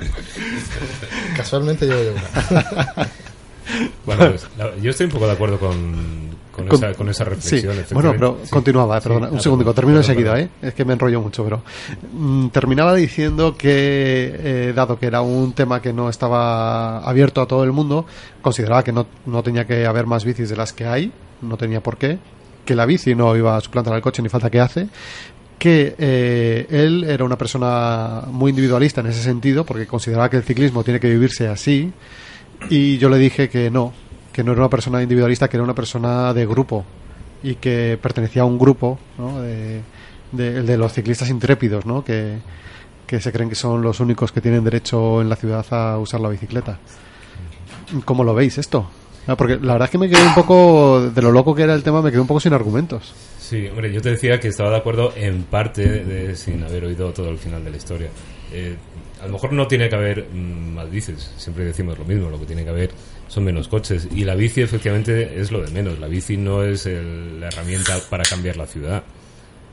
[1.54, 3.08] Casualmente yo llevo una.
[4.06, 7.24] Bueno, pues, la- yo estoy un poco de acuerdo con, con, Con- esa, con esa
[7.40, 7.86] Sí, reflexión.
[7.94, 8.38] bueno, pero.
[8.44, 8.50] Sí.
[8.50, 10.50] continuaba, Sí, perdona, un ah, segundo, termino perdón, enseguida, perdón.
[10.62, 10.68] ¿eh?
[10.68, 11.64] Es que me enrollo mucho, pero
[12.12, 17.48] mm, terminaba diciendo que, eh, dado que era un tema que no estaba abierto a
[17.48, 18.06] todo el mundo,
[18.42, 21.12] consideraba que no, no tenía que haber más bicis de las que hay,
[21.42, 22.20] no tenía por qué,
[22.66, 24.88] que la bici no iba a suplantar al coche ni falta que hace,
[25.64, 30.44] que eh, él era una persona muy individualista en ese sentido, porque consideraba que el
[30.44, 31.90] ciclismo tiene que vivirse así,
[32.70, 33.94] y yo le dije que no,
[34.34, 36.84] que no era una persona individualista, que era una persona de grupo
[37.44, 39.40] y que pertenecía a un grupo ¿no?
[39.42, 42.04] de, los ciclistas intrépidos, ¿no?
[42.04, 42.40] que,
[43.08, 46.20] que se creen que son los únicos que tienen derecho en la ciudad a usar
[46.20, 46.78] la bicicleta.
[48.04, 48.90] ¿Cómo lo veis esto?
[49.28, 51.74] Ah, Porque la verdad es que me quedé un poco, de lo loco que era
[51.74, 53.14] el tema, me quedé un poco sin argumentos.
[53.44, 57.12] Sí, hombre, yo te decía que estaba de acuerdo en parte de, sin haber oído
[57.12, 58.08] todo el final de la historia.
[58.54, 58.76] Eh,
[59.22, 62.40] a lo mejor no tiene que haber mm, más bicis, siempre decimos lo mismo, lo
[62.40, 62.92] que tiene que haber
[63.28, 64.08] son menos coches.
[64.16, 68.00] Y la bici efectivamente es lo de menos, la bici no es el- la herramienta
[68.10, 69.04] para cambiar la ciudad.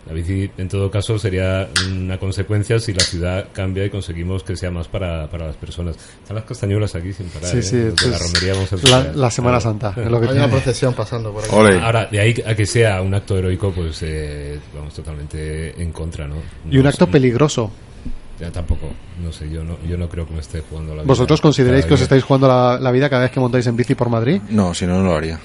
[0.06, 4.56] La bici, en todo caso, sería una consecuencia si la ciudad cambia y conseguimos que
[4.56, 5.96] sea más para, para las personas.
[5.96, 7.50] Están las castañuelas aquí sin parar.
[7.50, 7.62] Sí, ¿eh?
[7.62, 7.76] sí,
[8.08, 9.16] la es romería vamos a la, escuchar.
[9.16, 9.60] la Semana.
[9.60, 9.94] Santa.
[9.96, 10.48] es lo que Hay una tiene.
[10.48, 11.54] procesión pasando por aquí.
[11.82, 16.26] Ahora, de ahí a que sea un acto heroico, pues eh, vamos totalmente en contra,
[16.26, 16.36] ¿no?
[16.70, 17.70] Y un No acto peligroso.
[18.40, 18.88] Ya tampoco,
[19.22, 21.08] no sé, yo no, yo no creo que me esté jugando la vida.
[21.08, 23.94] ¿Vosotros consideráis que os estáis jugando la, la vida cada vez que montáis en bici
[23.94, 24.40] por Madrid?
[24.48, 25.38] No, si no, no lo haría.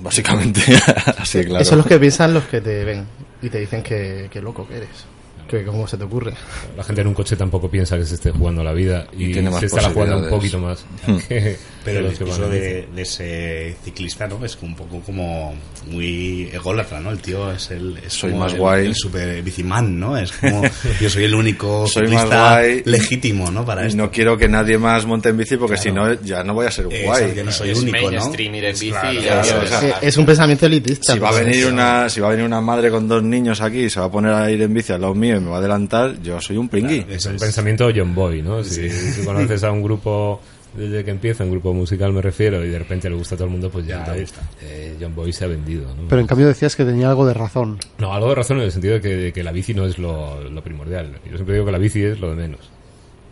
[0.00, 0.60] Básicamente,
[1.18, 1.62] así claro.
[1.62, 3.06] Eso es lo que piensan los que te ven
[3.42, 5.06] y te dicen que, que loco que eres.
[5.48, 6.32] Que cómo se te ocurre.
[6.76, 9.48] La gente en un coche tampoco piensa que se esté jugando la vida y, Tiene
[9.50, 10.84] más se estará jugando un poquito más.
[11.06, 11.16] Hmm.
[11.28, 14.44] que- Pero que el discurso de, de ese ciclista, ¿no?
[14.44, 15.54] Es un poco como
[15.88, 17.12] muy ególatra, ¿no?
[17.12, 18.86] El tío es el es Soy más el, guay.
[18.86, 20.16] el super bicimán, ¿no?
[20.18, 20.62] Es como
[21.00, 22.82] yo soy el único Soy más ciclista guay.
[22.84, 23.64] legítimo, ¿no?
[23.64, 23.98] Para Y esto.
[24.02, 25.82] no quiero que nadie más monte en bici porque Claro.
[25.82, 26.98] si no, ya no voy a ser guay.
[27.04, 28.10] exacto, yo no soy es único, ¿no?
[28.10, 31.12] mainstream ir en bici Claro, y claro, ya o sea, es un pensamiento elitista.
[31.12, 33.60] Si va a pues, venir una, si va a venir una madre con dos niños
[33.60, 35.56] aquí y se va a poner a ir en bici al lado mío me va
[35.56, 36.98] a adelantar, yo soy un pringui.
[37.02, 37.42] Claro, Es un es.
[37.42, 38.62] pensamiento John Boy, ¿no?
[38.64, 38.88] Si
[39.24, 40.40] conoces a un grupo
[40.74, 43.46] desde que empieza, un grupo musical me refiero, y de repente le gusta a todo
[43.46, 46.02] el mundo, pues ya, Ya, entonces, eh, John Boy se ha vendido, ¿no?
[46.08, 47.78] Pero en cambio decías que tenía algo de razón.
[47.98, 49.98] No, algo de razón en el sentido de que, de que la bici no es
[49.98, 51.12] lo, lo primordial.
[51.24, 52.60] Yo siempre digo que la bici es lo de menos.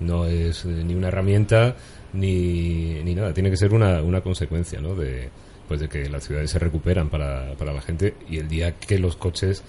[0.00, 1.76] No es eh, ni una herramienta
[2.14, 3.34] ni, ni nada.
[3.34, 4.94] Tiene que ser una, una consecuencia, ¿no?
[4.94, 5.28] De,
[5.68, 8.98] pues de que las ciudades se recuperan para, para la gente y el día que
[8.98, 9.62] los coches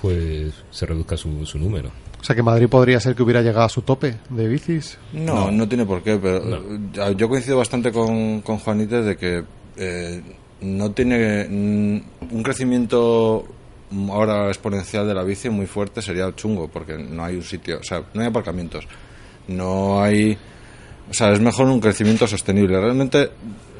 [0.00, 1.90] pues se reduzca su, su número.
[2.20, 4.98] O sea que Madrid podría ser que hubiera llegado a su tope de bicis.
[5.12, 9.44] No, no, tiene por qué, pero yo coincido bastante con, con Juanites de que
[9.76, 10.22] eh,
[10.60, 13.46] no tiene mm, un crecimiento
[14.10, 17.82] ahora exponencial de la bici muy fuerte sería chungo porque no hay un sitio, o
[17.82, 18.86] sea, no hay aparcamientos,
[19.48, 20.36] no hay,
[21.10, 22.80] o sea, es mejor un crecimiento sostenible.
[22.80, 23.30] Realmente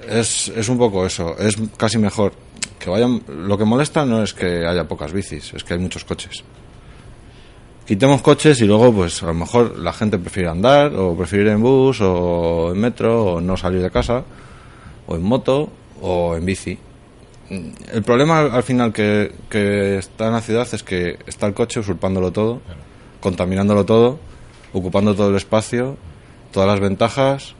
[0.09, 2.33] es, es un poco eso, es casi mejor
[2.78, 3.22] que vayan.
[3.28, 6.44] Lo que molesta no es que haya pocas bicis, es que hay muchos coches
[7.90, 11.50] quitemos coches y luego pues a lo mejor la gente prefiere andar o prefiere ir
[11.50, 14.22] en bus o en metro o no salir de casa
[15.08, 15.68] o en moto
[16.00, 16.78] o en bici.
[17.48, 21.48] Mm, El problema al al final que, que está en la ciudad es que está
[21.48, 22.60] el coche usurpándolo todo,
[23.18, 24.20] contaminándolo todo,
[24.72, 25.96] ocupando todo el espacio,
[26.52, 27.56] todas las ventajas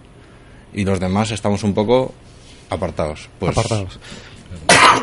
[0.73, 2.15] y los demás estamos un poco
[2.71, 3.29] apartados.
[3.41, 3.99] Pues, apartados.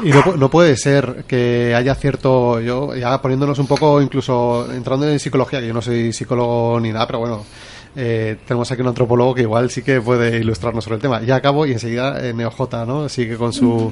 [0.04, 5.10] Y no, no puede ser que haya cierto, yo ya poniéndonos un poco, incluso entrando
[5.10, 7.45] en psicología, que yo no soy psicólogo ni nada, pero bueno,
[7.95, 11.21] eh, tenemos aquí un antropólogo que igual sí que puede ilustrarnos sobre el tema.
[11.21, 13.10] Ya acabo y enseguida eh, NeoJ, ¿no?
[13.10, 13.91] Sigue con su...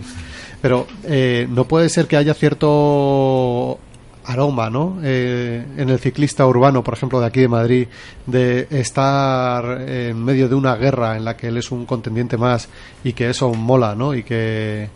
[0.62, 3.80] Pero eh, no puede ser que haya cierto
[4.26, 5.00] aroma, ¿no?
[5.04, 7.88] Eh, en el ciclista urbano, por ejemplo, de aquí de Madrid,
[8.26, 12.68] de estar en medio de una guerra en la que él es un contendiente más
[13.04, 14.14] y que eso mola, ¿no?
[14.16, 14.90] Y que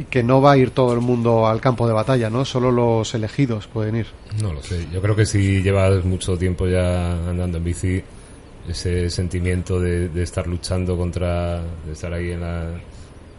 [0.00, 2.46] y que no va a ir todo el mundo al campo de batalla, ¿no?
[2.46, 4.06] Solo los elegidos pueden ir.
[4.40, 4.86] No lo sé.
[4.90, 8.02] Yo creo que si llevas mucho tiempo ya andando en bici,
[8.66, 11.60] ese sentimiento de, de estar luchando contra.
[11.60, 12.62] de estar ahí en la,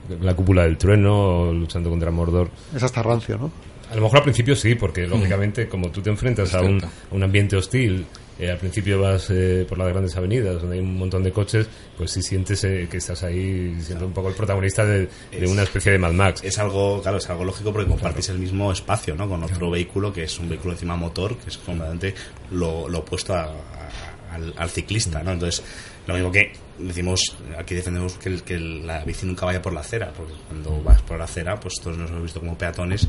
[0.09, 2.49] en la cúpula del trueno, o luchando contra Mordor.
[2.75, 3.51] Es hasta rancio, ¿no?
[3.91, 6.87] A lo mejor al principio sí, porque lógicamente, como tú te enfrentas a un, cierto.
[7.11, 8.05] a un ambiente hostil,
[8.39, 11.67] eh, al principio vas eh, por las grandes avenidas donde hay un montón de coches,
[11.97, 15.07] pues sí sientes eh, que estás ahí siendo un poco el protagonista de,
[15.47, 16.41] una especie de Mad Max.
[16.43, 19.27] Es algo, claro, es algo lógico porque compartís el mismo espacio, ¿no?
[19.29, 22.13] Con otro vehículo que es un vehículo encima motor, que es completamente
[22.51, 25.31] lo, lo opuesto a- a- al, al ciclista, ¿no?
[25.33, 25.61] Entonces,
[26.07, 29.81] lo mismo que decimos, aquí defendemos que, el- que la bici nunca vaya por la
[29.81, 33.07] acera, porque cuando vas por la acera, pues todos nos hemos visto como peatones,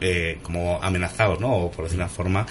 [0.00, 1.52] eh, como amenazados, ¿no?
[1.56, 2.46] O por decir una forma,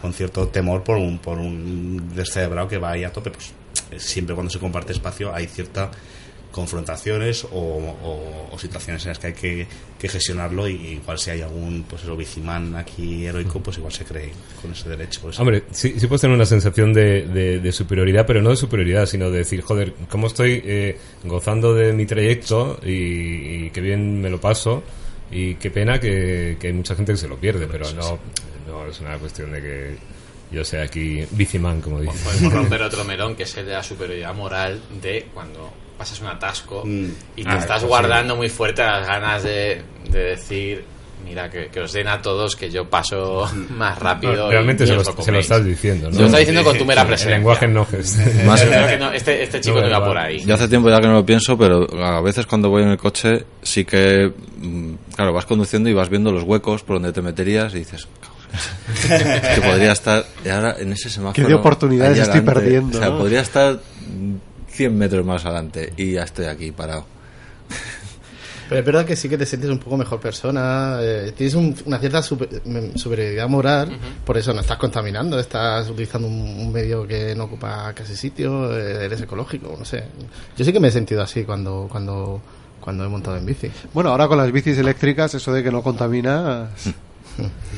[0.00, 3.52] con cierto temor por un, por un descerebrado que va ahí a tope, pues
[4.02, 5.90] siempre cuando se comparte espacio hay cierta
[6.50, 9.66] confrontaciones o, o- situaciones en las que hay que,
[10.08, 14.30] gestionarlo y igual si hay algún pues eso, bicimán aquí heroico pues igual se cree
[14.62, 15.20] con ese derecho.
[15.38, 19.30] Hombre, sí, sí puedes tener una sensación de, de- superioridad, pero no de superioridad, sino
[19.30, 22.90] de decir, joder, ¿cómo estoy eh, gozando de mi trayecto y,
[23.66, 24.84] y qué bien me lo paso?
[25.32, 25.98] Y qué pena
[26.60, 28.18] que hay mucha gente que se lo pierde, pero no,
[28.82, 29.96] no es una cuestión de que
[30.50, 32.18] yo sea aquí biciman, como dice.
[32.24, 36.26] Podemos romper otro melón que es el de la superioridad moral de cuando pasas un
[36.28, 37.06] atasco Mm.
[37.36, 37.88] y te Ah, estás eso sí.
[37.88, 40.84] guardando muy fuerte las ganas de, de decir
[41.24, 44.94] mira que, que os den a todos que yo paso más rápido Realmente y se,
[44.94, 46.14] lo, se lo estás diciendo, ¿no?
[46.14, 47.36] Se lo está diciendo con tu mera El presencia.
[47.36, 48.44] lenguaje no es.
[48.44, 50.68] Más- Yo creo que no, este, este chico No, no, iba por ahí Yo hace
[50.68, 53.84] tiempo ya que no lo pienso, pero a veces cuando voy en el coche sí
[53.86, 57.78] que, mm, claro, vas conduciendo y vas viendo los huecos por donde te meterías y
[57.78, 58.33] dices, "Cabrón, es
[59.54, 61.34] que podría estar ahora en ese semáforo.
[61.34, 62.60] ¿Qué de oportunidades estoy adelante".
[62.60, 63.18] perdiendo, O sea, no?
[63.18, 64.34] podría estar mm,
[64.70, 67.06] 100 metros más adelante y ya estoy aquí parado.
[68.66, 71.76] Pero es verdad que sí que te sientes un poco mejor persona, eh, tienes un-
[71.84, 76.72] una cierta super- mm, superioridad moral, por eso no estás contaminando, estás utilizando un, un
[76.72, 80.04] medio que no ocupa casi sitio, eh, eres ecológico, no sé.
[80.56, 82.40] Yo sí que me he sentido así cuando cuando
[82.80, 83.70] cuando he montado en bici.
[83.92, 86.68] Bueno, ahora con las bicis eléctricas, eso de que no contaminas...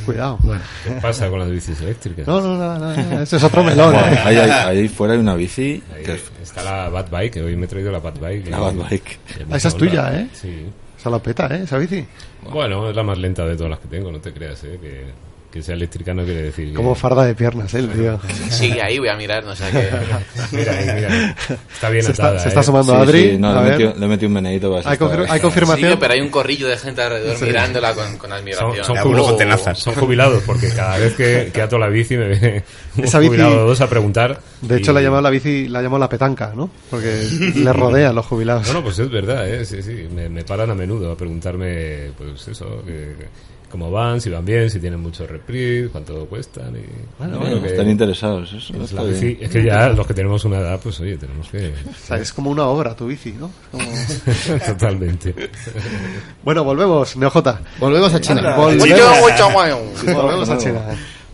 [0.04, 0.38] Cuidado.
[0.42, 2.26] Bueno, ¿Qué pasa con las bicis eléctricas?
[2.26, 3.22] No, no, nada, nada.
[3.22, 3.94] Ese es otro melón.
[3.94, 3.98] ¿eh?
[4.24, 7.56] ahí, ahí- ahí fuera hay una bici Ahí que es está la Bad Bike, hoy
[7.56, 8.48] me he traído la Bad Bike.
[8.50, 9.18] la Bad Bike.
[9.50, 10.28] Ah, esa es tuya, ¿eh?
[10.32, 10.66] Sí.
[10.96, 11.62] Se la peta, ¿eh?
[11.64, 12.04] Esa bici.
[12.50, 14.78] Bueno, es la más lenta de todas las que tengo, no te creas, ¿eh?
[14.80, 15.04] Que,
[15.50, 16.74] que sea eléctrica no quiere decir que...
[16.74, 17.78] Como farda de piernas, ¿eh?
[17.78, 18.20] El tío.
[18.50, 19.88] sigue ahí voy a mirar no sé qué
[20.56, 21.36] Mira ahí, mira.
[21.72, 22.62] Está bien Se está, atada, se está ¿eh?
[22.62, 23.30] asomando Sí, Adri.
[23.32, 25.42] sí, no, a le, metido, le he metido un meneíto para Hay, confir- hay Sí,
[25.42, 25.98] confirmación.
[25.98, 29.78] pero hay un corrillo de gente alrededor mirándola con, con admiración Son, son, con tenazas.
[29.78, 32.64] son jubilados porque cada vez que, que ato la bici me viene
[32.96, 34.40] un jubilado o dos a preguntar.
[34.60, 36.70] De hecho, y- la llamado la bici, la llamó la petanca, ¿no?
[36.90, 38.66] Porque le rodea a los jubilados.
[38.68, 39.64] No, no, pues es verdad, ¿eh?
[39.64, 40.08] sí, sí.
[40.14, 44.44] Me, me paran a menudo a preguntarme, pues eso, que- que- cómo van, si van
[44.44, 46.74] bien, si tienen mucho reprise, cuánto cuestan.
[46.76, 46.84] Y,
[47.18, 48.52] Bueno, bueno, que- Están interesados.
[48.52, 51.48] Eso, está la bici- es que ya los que tenemos una edad, pues oye, tenemos
[51.48, 51.68] que.
[51.68, 53.50] O sea, es como una obra tu bici, ¿no?
[53.72, 55.34] Es como- Totalmente.
[56.44, 57.36] Bueno, volvemos, NeoJ.
[57.78, 58.56] volvemos a China.
[58.56, 60.80] Volvemos, volvemos a China.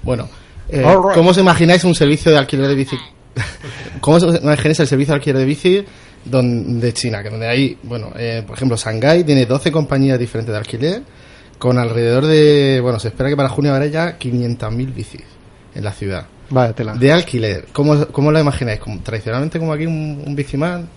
[0.03, 0.29] Bueno,
[0.69, 1.15] eh, right.
[1.15, 2.97] ¿cómo os imagináis un servicio de alquiler de bici?
[4.01, 5.85] ¿Cómo os imagináis el servicio de alquiler de bici
[6.25, 7.23] don- de China?
[7.23, 11.03] Que donde hay, bueno, eh, por ejemplo, Shanghái tiene 12 compañías diferentes de alquiler
[11.63, 15.23] con alrededor de, bueno, se espera que para junio habrá ya 500.000 bicis
[15.77, 16.27] en la ciudad.
[16.51, 16.95] Vaya tela.
[16.95, 18.81] De alquiler, ¿cómo, cómo la imagináis?
[18.81, 20.89] ¿Como, ¿Tradicionalmente como aquí un, un biciman?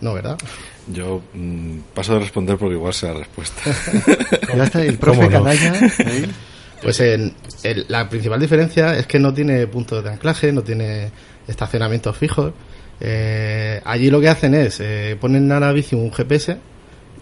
[0.00, 0.38] No, ¿verdad?
[0.86, 3.62] Yo mm, paso de responder porque igual sea la respuesta.
[4.56, 5.72] Ya está el profe canalla.
[6.82, 11.10] Pues en- el- la principal diferencia es que no tiene puntos de anclaje, no tiene
[11.48, 12.52] estacionamientos fijos.
[13.00, 16.58] Eh, allí lo que hacen es eh, ponen a la bici un GPS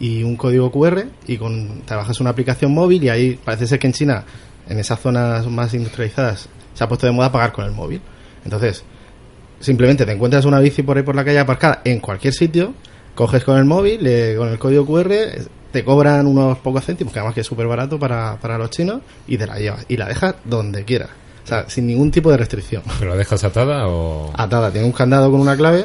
[0.01, 3.79] y un código QR y con te bajas una aplicación móvil y ahí parece ser
[3.79, 4.25] que en China,
[4.69, 8.01] en esas zonas más industrializadas, se ha puesto de moda pagar con el móvil.
[8.45, 8.83] Entonces,
[9.61, 12.73] simplemente te encuentras una bici por ahí por la calle aparcada en cualquier sitio,
[13.15, 15.13] coges con el móvil, le- con el código QR,
[15.73, 19.03] te cobran unos pocos céntimos, que además que es súper barato para, para los chinos,
[19.29, 19.85] y te la llevas.
[19.89, 21.11] Y la dejas donde quieras.
[21.45, 22.83] O sea, sin ningún tipo de restricción.
[22.99, 24.31] ¿Pero la dejas atada o.?
[24.35, 25.85] Atada, tiene un candado con una clave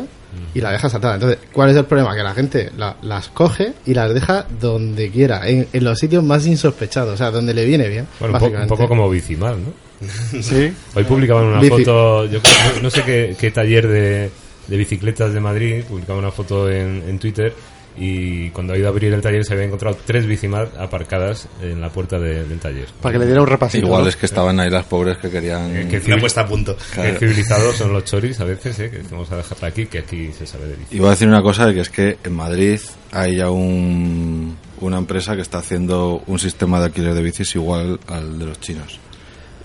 [0.53, 1.15] y la deja saltada.
[1.15, 2.15] Entonces, ¿cuál es el problema?
[2.15, 6.23] Que la gente la- las coge y las deja donde quiera, en, en los sitios
[6.23, 8.07] más insospechados, o sea, donde le viene bien.
[8.19, 8.69] Bueno, un, po- un básicamente.
[8.75, 9.85] poco como Bicimal, ¿no?
[10.41, 10.73] Sí.
[10.95, 11.69] Hoy publicaban una Bici.
[11.83, 14.29] foto, yo creo- no, no sé qué, qué taller de,
[14.67, 17.53] de bicicletas de Madrid, publicaba una foto en, en Twitter
[17.97, 21.79] y cuando ha ido a abrir el taller se había encontrado tres Bicimal aparcadas en
[21.81, 22.87] la puerta de- del taller.
[23.01, 23.85] Para que le diera un repasito.
[23.85, 24.09] Igual ¿no?
[24.09, 25.75] es que estaban ahí las pobres que querían...
[25.75, 26.75] Eh, que Una puesta a punto.
[27.19, 28.89] Civilizados son los choris a veces, ¿eh?
[28.89, 30.75] que vamos a dejarla aquí, que aquí se sabe de.
[30.91, 32.79] Iba a decir una cosa, que es que en Madrid
[33.11, 37.99] hay ya un, una empresa que está haciendo un sistema de alquiler de bicis igual
[38.07, 38.99] al de los chinos.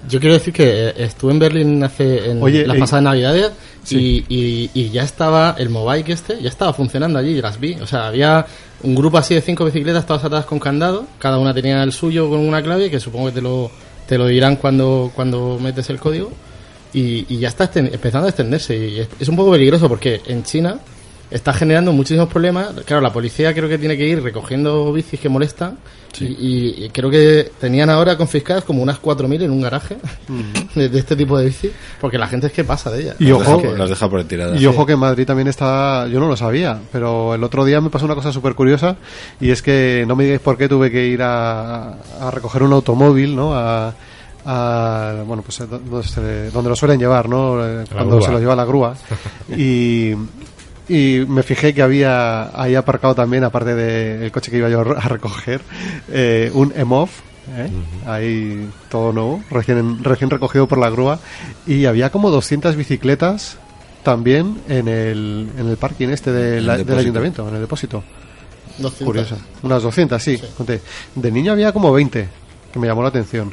[0.08, 3.50] Yo quiero decir que eh, estuve en Berlín hace en Oye, las eh, pasadas navidades
[3.88, 7.74] y, y- y ya estaba el Mobike este, ya estaba funcionando allí, las vi.
[7.80, 8.46] O sea, había
[8.82, 12.28] un grupo así de cinco bicicletas todas atadas con candado, cada una tenía el suyo
[12.28, 13.70] con una clave que supongo que te lo,
[14.06, 16.30] te lo dirán cuando, cuando metes el código.
[16.92, 18.76] Y, ya está empezando a extenderse.
[18.76, 20.78] Y es, es un poco peligroso porque en China
[21.30, 22.68] está generando muchísimos problemas.
[22.84, 25.78] Claro, la policía creo que tiene que ir recogiendo bicis que molestan
[26.18, 29.96] y, y creo que tenían ahora confiscadas como unas 4.000 en un garaje
[30.74, 33.16] de, de este tipo de bicis porque la gente es que pasa de ellas.
[33.20, 34.60] Y ojo, deja, las deja por ahí tiradas.
[34.60, 37.80] Y ojo que en Madrid también está, yo no lo sabía, pero el otro día
[37.80, 38.96] me pasó una cosa súper curiosa
[39.40, 42.72] y es que no me digáis por qué tuve que ir a, a recoger un
[42.72, 43.54] automóvil, ¿no?
[43.54, 43.94] A,
[44.44, 47.64] a, bueno, pues eh, donde, se- donde lo suelen llevar, ¿no?
[47.64, 48.96] Eh, Cuando se lo lleva la grúa.
[49.56, 50.12] y,
[50.90, 55.08] y me fijé que había ahí aparcado también, aparte del coche que iba yo a
[55.08, 55.62] recoger,
[56.08, 57.08] eh, un EMOV.
[57.56, 57.70] ¿eh?
[58.06, 61.20] Ahí todo nuevo, recién, recién recogido por la grúa.
[61.64, 63.58] Y había como 200 bicicletas
[64.02, 68.02] también en el, en el parking este del, el del ayuntamiento, en el depósito.
[68.78, 69.06] 200.
[69.06, 69.36] Curiosa.
[69.62, 70.40] Unas 200, sí.
[70.56, 70.80] conté.
[71.14, 72.28] De niño había como 20,
[72.72, 73.52] que me llamó la atención.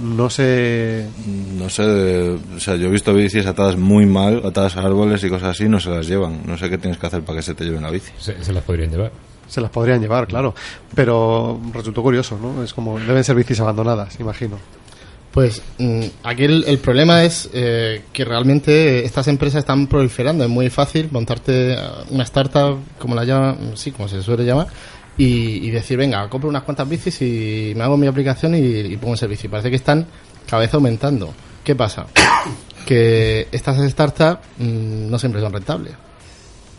[0.00, 1.06] No sé.
[1.26, 5.28] No sé, o sea, yo he visto bicis atadas muy mal, atadas a árboles y
[5.28, 6.42] cosas así, no se las llevan.
[6.46, 8.12] No sé qué tienes que hacer para que se te lleven la bici.
[8.18, 9.12] Se, se las podrían llevar.
[9.46, 10.54] Se las podrían llevar, claro.
[10.94, 12.62] Pero resultó curioso, ¿no?
[12.62, 12.98] Es como.
[12.98, 14.58] Deben ser bicis abandonadas, imagino.
[15.32, 20.44] Pues mm, aquí el, el problema es eh, que realmente estas empresas están proliferando.
[20.44, 21.76] Es muy fácil montarte
[22.10, 24.66] una startup, como la llama, sí, como se suele llamar,
[25.18, 28.96] y, y decir, venga, compro unas cuantas bicis y me hago mi aplicación y, y
[28.96, 29.50] pongo en servicio.
[29.50, 30.06] Parece que están
[30.48, 31.32] cada vez aumentando.
[31.64, 32.06] ¿Qué pasa?
[32.86, 35.94] Que estas startups mm, no siempre son rentables.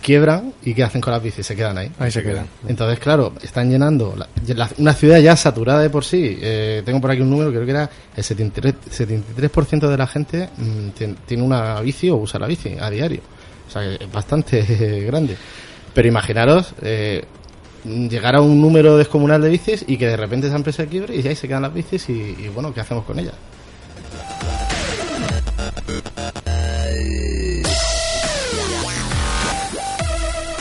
[0.01, 1.45] Quiebran y ¿qué hacen con las bicis?
[1.45, 1.89] Se quedan ahí.
[1.97, 2.45] Ahí se quedan.
[2.67, 6.37] Entonces, claro, están llenando la- la- una ciudad ya saturada de por sí.
[6.41, 10.49] Eh, tengo por aquí un número, creo que era el 73%, 73% de la gente
[10.57, 13.21] mm, tien- tiene una bici o usa la bici a diario.
[13.65, 15.37] O sea, que es bastante eh, grande.
[15.93, 17.23] Pero imaginaros eh,
[17.85, 21.21] llegar a un número descomunal de bicis y que de repente esa empresa quiebre y
[21.21, 23.35] ya ahí se quedan las bicis y, bueno, ¿qué hacemos con ellas?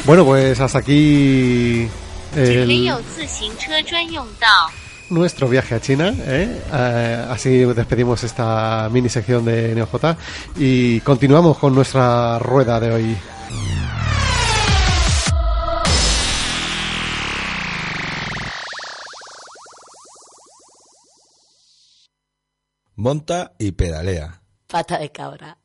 [0.05, 1.89] Bueno, pues hasta aquí
[5.13, 6.13] nuestro viaje a China.
[6.27, 6.61] ¿eh?
[6.73, 10.17] Eh, así despedimos esta mini sección de NeoJ
[10.57, 13.17] y continuamos con nuestra rueda de hoy.
[23.03, 24.43] Monta y pedalea.
[24.69, 25.59] Pata de cabra.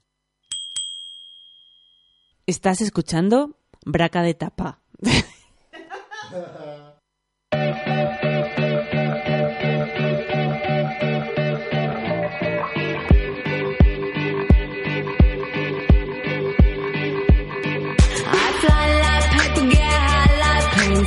[2.47, 4.82] Estás escuchando Braca de Tapa.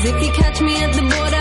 [0.02, 1.39] If you catch me at the border,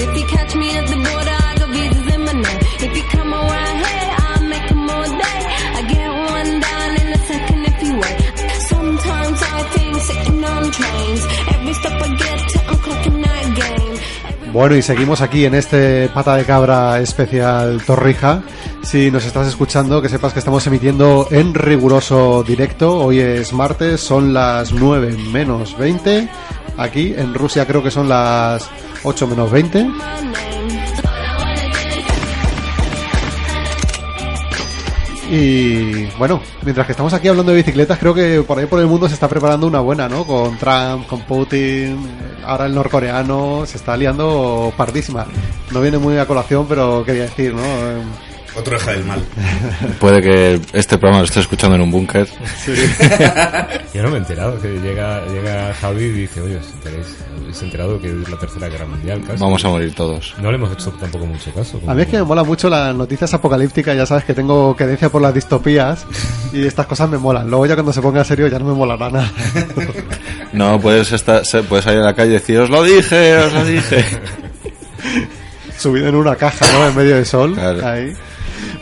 [0.00, 2.60] If you catch me at the border, I got visas in my name.
[2.86, 5.40] If you come around here, I'll make 'em all day.
[5.78, 8.18] I get one down in a second if you wait.
[8.68, 11.22] Sometimes I think sitting on trains.
[11.52, 14.52] Every step I get to, I'm clocking that game.
[14.52, 18.42] Bueno, y seguimos aquí en este pata de cabra especial Torrija.
[18.82, 22.98] Si nos estás escuchando, que sepas que estamos emitiendo en riguroso directo.
[23.04, 26.28] Hoy es martes, son las 9 menos 20.
[26.78, 28.70] Aquí en Rusia creo que son las
[29.02, 29.86] 8 menos 20.
[35.30, 38.86] Y bueno, mientras que estamos aquí hablando de bicicletas, creo que por ahí por el
[38.86, 40.24] mundo se está preparando una buena, ¿no?
[40.24, 41.98] Con Trump, con Putin,
[42.46, 45.26] ahora el norcoreano se está liando pardísima.
[45.70, 47.62] No viene muy a colación, pero quería decir, ¿no?
[48.56, 49.22] Otro eje del mal.
[50.00, 52.26] Puede que este programa lo esté escuchando en un búnker.
[53.94, 57.06] Yo no me he enterado que llega, llega Javi y dice, oye, ¿os enteráis?
[57.40, 59.38] ¿Habéis enterado que es la tercera guerra mundial casi?
[59.40, 60.34] Vamos a morir todos.
[60.42, 61.80] No le hemos hecho tampoco mucho caso.
[61.86, 65.08] A mí es que me mola mucho las noticias apocalípticas, ya sabes que tengo querencia
[65.08, 66.04] por las distopías
[66.52, 67.48] y estas cosas me molan.
[67.48, 69.32] Luego ya cuando se ponga serio ya no me molará nada.
[70.52, 73.52] No, puedes, estar, se- puedes salir a la calle y decir, os lo dije, os
[73.52, 74.04] lo dije.
[75.78, 76.88] Subido en una caja, ¿no?
[76.88, 77.54] En medio del sol.
[77.54, 77.86] Claro.
[77.86, 78.12] Ahí.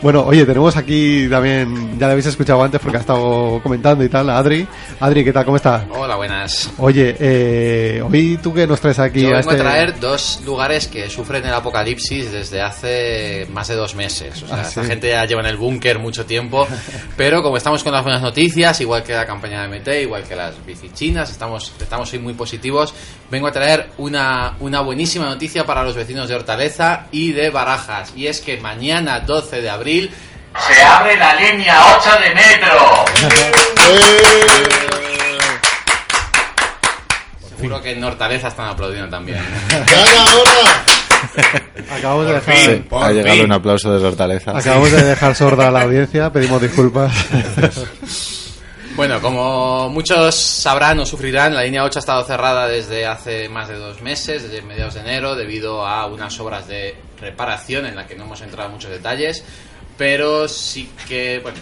[0.02, 4.08] Bueno, oye, tenemos aquí también, ya le habéis escuchado antes porque ha estado comentando y
[4.08, 4.66] tal, a Adri.
[5.00, 5.44] Adri, ¿qué tal?
[5.44, 5.84] ¿Cómo estás?
[5.90, 6.70] Hola, buenas.
[6.78, 9.62] Oye, eh, hoy tú que nos traes aquí Yo a vengo este...
[9.62, 14.42] a traer dos lugares que sufren el apocalipsis desde hace más de dos meses.
[14.42, 14.88] O sea, Ah, esta sí.
[14.88, 16.68] gente ya lleva en el búnker mucho tiempo,
[17.16, 20.36] pero como estamos con las buenas noticias, igual que la campaña de MT, igual que
[20.36, 22.94] las bicichinas, estamos, estamos hoy muy positivos,
[23.30, 28.12] vengo a traer una, una buenísima noticia para los vecinos de Hortaleza y de Barajas.
[28.14, 33.04] Y es que mañana, 12 de abril, se abre la línea 8 de metro.
[37.56, 39.38] Seguro que en Hortaleza están aplaudiendo también.
[41.90, 42.54] Acabamos de dejar...
[42.56, 42.88] fin.
[42.90, 44.58] Ha llegado un aplauso desde Hortaleza.
[44.58, 47.12] Acabamos de dejar sorda a la audiencia, pedimos disculpas.
[48.96, 53.68] Bueno, como muchos sabrán o sufrirán, la línea 8 ha estado cerrada desde hace más
[53.68, 58.06] de dos meses, desde mediados de enero, debido a unas obras de reparación en la
[58.06, 59.44] que no hemos entrado en muchos detalles,
[59.96, 61.58] pero sí que, bueno,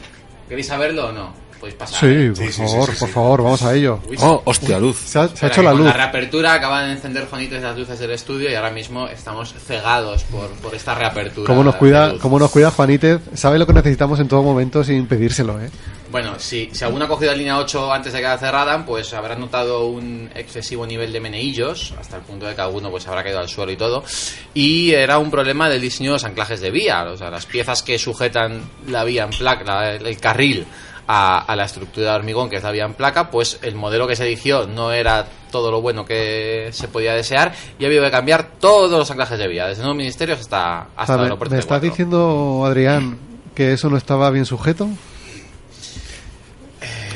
[0.49, 1.44] ¿queréis saberlo o no?
[1.65, 2.01] Podéis pasar.
[2.01, 2.33] Sí, ¿eh?
[2.37, 3.15] por favor, sí, por sí.
[3.15, 4.01] favor, vamos a ello.
[4.07, 4.99] Uy, Oh, hostia, luz.
[4.99, 5.87] Se ha, se ha hecho la luz.
[5.87, 10.25] La reapertura acaban de encender Juanitos las luces del estudio y ahora mismo estamos cegados
[10.25, 11.47] por, por esta reapertura.
[11.47, 13.21] ¿Cómo nos cuida, cómo nos cuida Juanítez?
[13.33, 15.71] Sabe lo que necesitamos en todo momento sin pedírselo, ¿eh?
[16.11, 19.13] Bueno, si, si alguno ha cogido la línea 8 antes de que la cerraran, pues
[19.15, 23.25] habrá notado un excesivo nivel de meneillos, hasta el punto de que alguno pues habrá
[23.25, 24.05] caído al suelo y todo.
[24.53, 27.83] Y era un problema del diseño de los anclajes de vía, o sea, las piezas
[27.83, 30.65] que sujetan la vía en placa, la- el carril
[31.07, 34.07] a, a la estructura de hormigón que es la vía en placa, pues el modelo
[34.07, 38.03] que se eligió no era todo lo bueno que se podía desear y ha habido
[38.05, 41.53] que cambiar todos los anclajes de vía, desde nuevos ministerios hasta, hasta el me, aeropuerto
[41.53, 43.19] me de estás diciendo, Adrián,
[43.55, 44.89] que eso no estaba bien sujeto?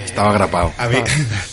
[0.04, 0.72] Estaba grapado.
[0.78, 1.46] A mí, Gra-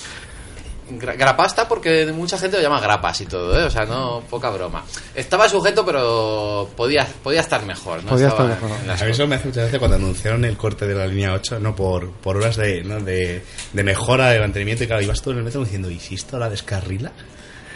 [0.90, 3.64] Grapasta porque mucha gente lo llama grapas y todo, ¿eh?
[3.64, 4.84] O sea, no, poca broma.
[5.16, 8.12] Estaba sujeto, pero podía, podía estar mejor, ¿no?
[8.12, 8.84] Podía Estaba estar mejor.
[8.84, 11.34] en a mí eso me hace mucha gracia cuando anunciaron el corte de la línea
[11.34, 11.76] 8, ¿no?
[11.76, 13.00] Por, por horas de, ¿no?
[13.00, 16.16] de, de mejora, de mantenimiento y claro, ibas todo en el metro diciendo, ¿y si
[16.16, 17.12] esto la descarrila?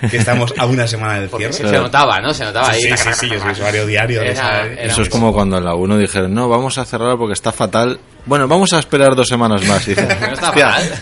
[0.09, 1.53] Que estamos a una semana del cierre.
[1.53, 2.33] se, se notaba, ¿no?
[2.33, 2.81] Se notaba ahí.
[2.81, 6.33] Sí, sí, sí, yo soy usuario diario Eso es como cuando en la 1 dijeron,
[6.33, 7.99] no, vamos a cerrar porque está fatal.
[8.25, 9.87] Bueno, vamos a esperar dos semanas más.
[9.87, 10.67] Y dices, No está "Hostia".
[10.67, 10.93] mal.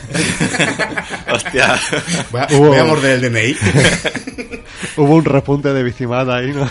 [1.35, 1.79] Hostia.
[2.31, 3.55] Voy a, Hubo- voy a morder el DNI.
[4.97, 6.69] Hubo un repunte de bicimada ahí, ¿no?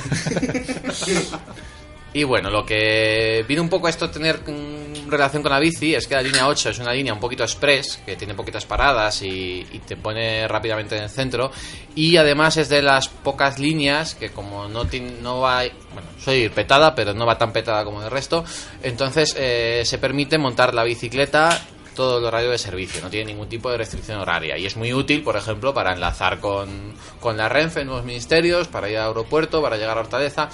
[2.13, 5.95] Y bueno, lo que viene un poco a esto tener mm, relación con la bici
[5.95, 9.23] es que la línea 8 es una línea un poquito express, que tiene poquitas paradas
[9.23, 11.51] y, te pone rápidamente en el centro.
[11.95, 14.85] Y además es de las pocas líneas que como no,
[15.23, 15.63] no va...
[15.93, 18.45] Bueno, soy petada, pero no va tan petada como el resto.
[18.83, 21.61] Entonces eh, se permite montar la bicicleta
[21.97, 24.93] todo el horario de servicio, no tiene ningún tipo de restricción horaria y es muy
[24.93, 29.09] útil, por ejemplo, para enlazar con, con la Renfe en nuevos ministerios, para ir al
[29.09, 30.51] aeropuerto, para llegar a Hortaleza.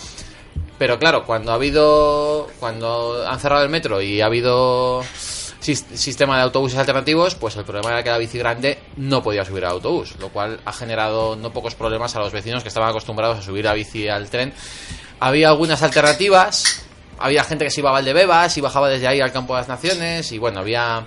[0.82, 2.48] Pero claro, cuando ha habido.
[2.58, 5.04] Cuando han cerrado el metro y ha habido
[5.60, 9.44] sis- sistema de autobuses alternativos, pues el problema era que la bici grande no podía
[9.44, 12.88] subir al autobús, lo cual ha generado no pocos problemas a los vecinos que estaban
[12.90, 14.52] acostumbrados a subir la bici al tren.
[15.20, 16.84] Había algunas alternativas,
[17.20, 19.68] había gente que se iba a Valdebebas y bajaba desde ahí al Campo de las
[19.68, 21.04] Naciones, y bueno, había.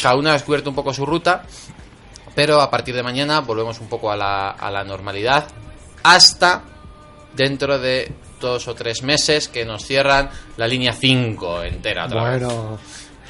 [0.00, 1.42] Cada uno ha descubierto un poco su ruta,
[2.34, 5.44] pero a partir de mañana volvemos un poco a la, a la normalidad
[6.04, 6.62] hasta
[7.34, 8.10] dentro de
[8.40, 12.42] dos o tres meses que nos cierran la línea 5 entera otra vez.
[12.42, 12.78] Bueno,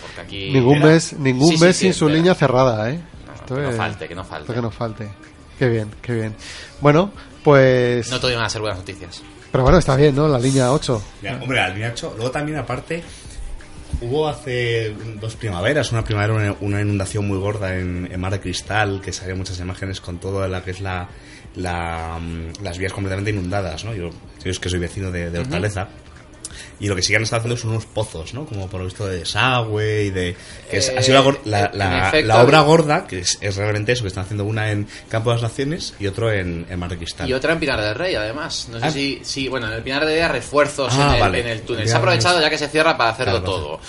[0.03, 2.17] Porque aquí ningún era- mes, ningún Sí, mes sí, sin su entera.
[2.19, 3.01] línea cerrada, ¿eh?
[3.35, 4.43] Esto que no es- falte, que no falte.
[4.45, 5.09] esto que no falte.
[5.59, 6.35] Qué bien, qué bien.
[6.81, 7.13] Bueno,
[7.45, 8.09] pues...
[8.11, 9.23] No todo iban a ser buenas noticias.
[9.53, 10.29] Pero bueno, está bien, ¿no?
[10.29, 11.03] La línea 8.
[11.23, 12.15] Ya, hombre, la línea 8.
[12.17, 13.03] Luego también, aparte,
[14.01, 18.41] hubo hace dos primaveras, una primavera, una, una inundación muy gorda en, en Mar de
[18.41, 21.09] Cristal, que salían muchas imágenes con toda la que es la,
[21.57, 23.95] la, mm, las vías completamente inundadas, ¿no?
[23.95, 24.11] Yo,
[24.45, 25.89] yo es que soy vecino de, de Hortaleza.
[26.81, 28.47] Y lo que sí que han estado haciendo son unos pozos, ¿no?
[28.47, 30.35] Como por lo visto de desagüe y de...
[30.71, 33.57] Que es- ha sido la, gor- la, la- efecto, la obra gorda, que es, es
[33.57, 36.81] realmente eso, que están haciendo una en Campo de las Naciones y otro en, en.
[37.27, 38.69] Y otra en Pinar del Rey, además.
[38.71, 38.91] No sé Ah.
[38.91, 41.41] si, si, bueno, en el Pinar del Rey hay refuerzos Ah, en, el, vale.
[41.41, 41.87] en el túnel.
[41.87, 43.81] Se ha aprovechado ya que se cierra para hacerlo Claro, todo.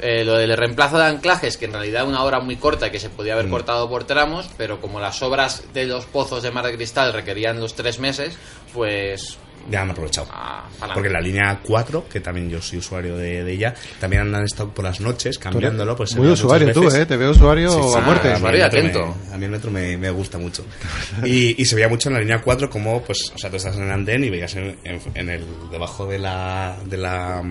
[0.00, 3.00] Eh, lo del reemplazo de anclajes, que en realidad una obra muy corta y que
[3.00, 3.50] se podía haber Mm.
[3.50, 7.58] cortado por tramos, pero como las obras de los pozos de Mar de Cristal requerían
[7.60, 8.36] los tres meses,
[8.72, 9.38] pues
[9.70, 10.28] Ya han aprovechado.
[10.32, 10.64] Ah.
[10.94, 14.70] Porque la línea 4, que también yo soy usuario de, de ella, también han estado
[14.70, 15.94] por las noches cambiándolo.
[15.94, 16.88] Pues se Muy usuario tú.
[16.88, 17.04] ¿eh?
[17.04, 18.32] Te veo usuario Sí, sí, a muerte.
[18.32, 19.14] a Usuario metro atento.
[19.28, 20.64] me- a mí el metro me, me gusta mucho.
[21.24, 23.76] Y, y se veía mucho en la línea 4 como, pues, o sea, tú estás
[23.76, 27.42] en el andén y veías en, en- en el, debajo de la, de la,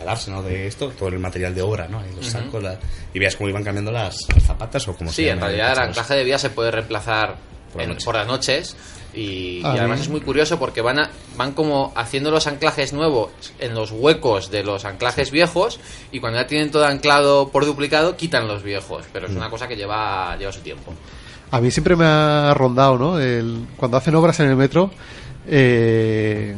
[0.00, 2.00] mm, el arsenal de esto, todo el material de obra, ¿no?
[2.00, 2.78] Ahí los sacos, la-
[3.14, 6.14] y veías cómo iban cambiando las, las zapatas o como Sí, en realidad el anclaje
[6.14, 7.36] de vía se puede reemplazar
[7.72, 8.76] Por la en- por las noches
[9.14, 9.20] y,
[9.58, 10.02] y Ah, además bien.
[10.02, 14.50] es muy curioso porque van a, van como haciendo los anclajes nuevos en los huecos
[14.50, 15.80] de los anclajes viejos
[16.12, 19.30] y cuando ya tienen todo anclado por duplicado quitan los viejos, pero Mm.
[19.32, 20.92] es una cosa que lleva, lleva su tiempo.
[21.52, 23.18] A mí siempre me ha rondado, ¿no?
[23.20, 24.90] El- cuando hacen obras en el metro,
[25.48, 26.54] eh,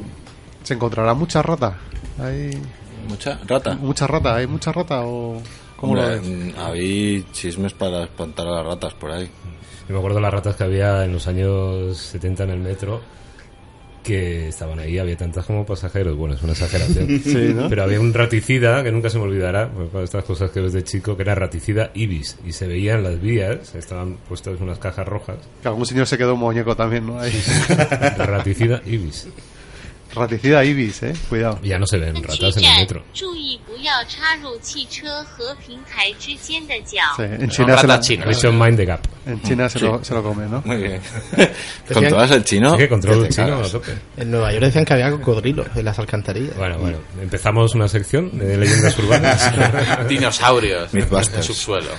[0.63, 1.79] se encontrará mucha rata.
[2.21, 2.51] Hay
[3.09, 3.75] ¿Mucha rata?
[3.77, 5.41] mucha rata, hay mucha rata o
[5.77, 6.55] cómo lo Hombre, ves?
[6.55, 9.29] mm, Había chismes para espantar a las ratas por ahí.
[9.89, 13.01] Yo me acuerdo las ratas que había en los años 70 en el metro
[14.03, 16.17] que estaban ahí, había tantas como pasajeros.
[16.17, 17.07] Bueno, es una exageración.
[17.25, 17.69] Sí, ¿no?
[17.69, 20.73] Pero había un raticida que nunca se me olvidará, pues, para estas cosas que ves
[20.73, 22.37] de chico, que era raticida ibis.
[22.45, 25.37] Y se veía en las vías, estaban puestas unas cajas rojas.
[25.63, 27.21] Que algún señor se quedó un muñeco también, ¿no?
[27.21, 27.33] Ahí.
[28.19, 29.29] Raticida ibis.
[30.15, 31.13] Raticida Ibis, eh.
[31.29, 31.59] Cuidado.
[31.63, 33.05] Ya no se ven ratas en el metro.
[37.17, 38.27] Sí, en China, se, lo, China.
[38.27, 39.01] Mission Mind the Gap.
[39.27, 40.63] En China se, lo, se lo come, ¿no?
[40.65, 41.01] Muy bien.
[41.93, 42.73] ¿Controlas el chino?
[42.73, 43.93] Sí, que controlo el chino a tope.
[44.17, 46.57] En Nueva York decían que había cocodrilos en las alcantarillas.
[46.57, 46.99] Bueno, bueno.
[47.21, 49.53] Empezamos una sección de leyendas urbanas.
[50.09, 50.93] Dinosaurios.
[50.95, 51.47] Mythbusters.
[51.47, 51.91] subsuelo.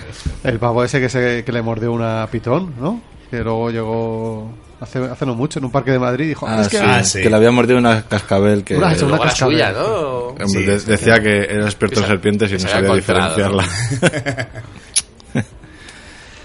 [0.43, 3.01] El pavo ese que, se, que le mordió una pitón, ¿no?
[3.29, 4.53] Que luego llegó
[4.83, 7.03] hace, hace no mucho en un parque de Madrid dijo, Ah, es que sí, Ah,
[7.03, 7.21] sí.
[7.21, 8.77] que le había mordido una cascabel que...
[8.77, 9.55] Una- una Luego la cascabel.
[9.55, 9.85] suya, ¿no?
[10.27, 13.63] Hombre, Sí, de- sí, decía que era experto en se- serpientes y no sabía diferenciarla.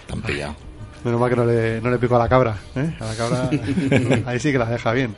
[0.07, 0.55] Tan pillado.
[1.05, 2.57] Menos mal que no le, no le picó a la cabra.
[2.74, 2.95] ¿eh?
[3.01, 3.51] A la cabra
[4.26, 5.14] ahí sí que la deja bien.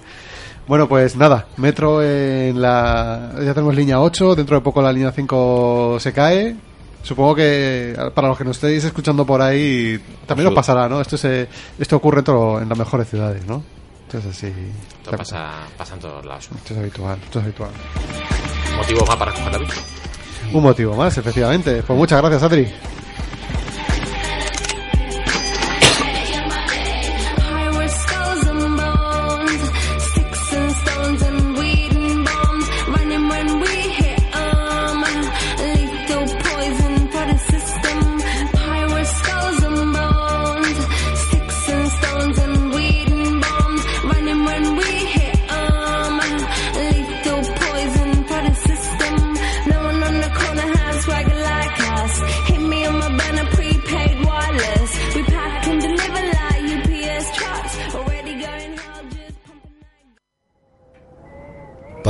[0.67, 3.33] Bueno, pues nada, metro en la...
[3.43, 6.55] Ya tenemos línea 8, dentro de poco la línea 5 se cae.
[7.03, 11.01] Supongo que para los que nos estéis escuchando por ahí también os pasará, ¿no?
[11.01, 11.49] Esto, se,
[11.79, 13.63] esto ocurre en, todo- en las mejores ciudades, ¿no?
[14.07, 14.47] Esto es así.
[14.99, 16.49] Esto pasa, pasa en todos lados.
[16.55, 17.71] Esto es habitual, esto es habitual.
[18.77, 19.81] Motivo más para coger la bici.
[20.53, 21.83] Un motivo más, efectivamente.
[21.87, 22.69] Pues muchas gracias, Adri.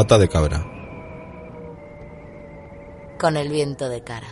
[0.01, 0.65] Pata de cabra.
[3.19, 4.29] Con el viento de cara.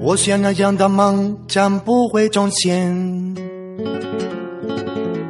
[0.00, 3.36] 我像那样的梦将不会重现，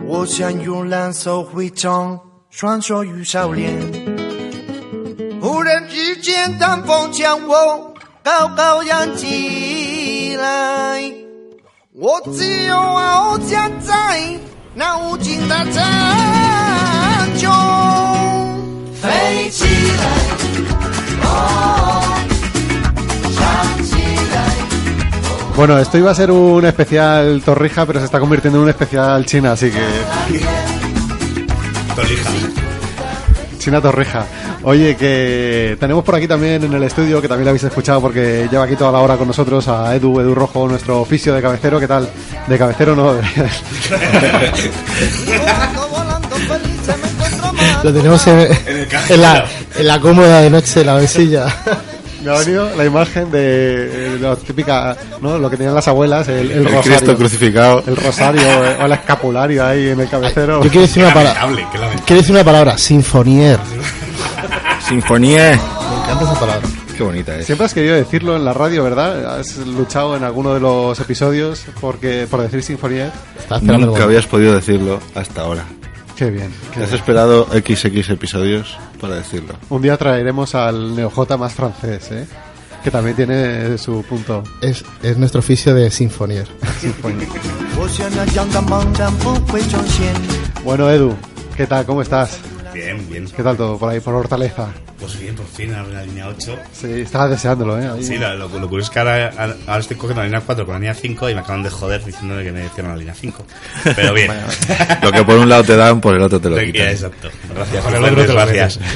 [0.07, 3.73] 我想用蓝色徽章穿梭于少年。
[5.41, 7.93] 忽然之间，当风将我
[8.23, 11.03] 高高扬起来，
[11.93, 14.39] 我只有翱翔在
[14.76, 17.52] 那无尽的山中，
[19.02, 20.04] 飞起来，
[21.24, 22.02] 哦，
[23.36, 23.96] 唱起
[24.34, 24.36] 来。
[25.58, 29.26] Bueno, esto iba a ser un especial Torrija, pero se está convirtiendo en un especial
[29.26, 29.86] China, así que...
[31.96, 32.30] Torrija.
[33.60, 34.26] China Torrija.
[34.69, 38.49] Oye, que tenemos por aquí también en el estudio, que también lo habéis escuchado porque
[38.51, 41.79] lleva aquí toda la hora con nosotros a Edu, Edu Rojo, nuestro oficio de cabecero.
[41.79, 42.09] ¿Qué tal?
[42.49, 43.13] De cabecero no.
[47.85, 48.49] Lo tenemos en,
[49.11, 49.45] en la,
[49.79, 51.47] en la cómoda de noche, en la mesilla.
[52.25, 55.39] Me ha venido la imagen de, de la típica, ¿no?
[55.39, 56.83] Lo que tenían las abuelas, el, el El rosario.
[56.97, 57.85] Cristo crucificado.
[57.87, 60.61] El rosario eh, o el escapulario ahí en el cabecero.
[60.65, 61.47] Yo quiero decir una palabra.
[62.05, 63.61] Quiero decir una palabra, sinfonier.
[64.89, 65.51] Sinfonía.
[65.51, 66.69] Me encanta esa palabra.
[66.97, 67.47] Qué bonita es.
[67.47, 69.39] Siempre has querido decirlo en la radio, ¿verdad?
[69.39, 73.13] Has luchado en alguno de los episodios porque, por decir sinfonía.
[73.63, 75.65] Nunca habías podido decirlo hasta ahora.
[76.17, 76.51] Qué bien.
[76.73, 77.01] Qué Has bien.
[77.01, 79.55] esperado XX episodios para decirlo.
[79.69, 82.27] Un día traeremos al Neojota más francés, ¿eh?
[82.83, 84.43] que también tiene su punto.
[84.61, 86.47] Es, es nuestro oficio de sinfonier.
[86.81, 87.29] sinfonier.
[90.65, 91.15] bueno, Edu,
[91.57, 91.85] ¿qué tal?
[91.85, 92.39] ¿Cómo estás?
[92.77, 93.27] Bien, bien.
[93.35, 94.69] ¿Qué tal todo por ahí, por Hortaleza?
[95.01, 96.57] Pues bien, por fin, ahora la línea 8.
[96.73, 97.89] Sí, estaba deseándolo, ¿eh?
[97.89, 98.03] Ahí.
[98.05, 99.31] Sí, lo, lo- lo curioso es que ahora,
[99.67, 102.05] ahora estoy cogiendo la línea 4 con la línea 5 y me acaban de joder
[102.05, 103.45] diciéndome que me hicieron la línea 5.
[103.97, 104.31] Pero bien.
[105.03, 106.89] Lo que por un lado te dan, por el otro te lo quitan.
[106.89, 107.29] Exacto.
[107.55, 108.79] Gracias, Por el otro te lo gracias.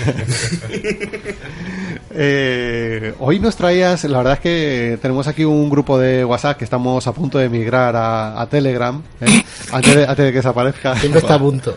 [2.23, 6.64] Eh, hoy nos traías, la verdad es que tenemos aquí un grupo de WhatsApp que
[6.64, 9.43] estamos a punto de migrar a, a Telegram, ¿eh?
[9.73, 10.97] antes, de, antes de que desaparezca.
[10.97, 11.75] Siempre está a punto.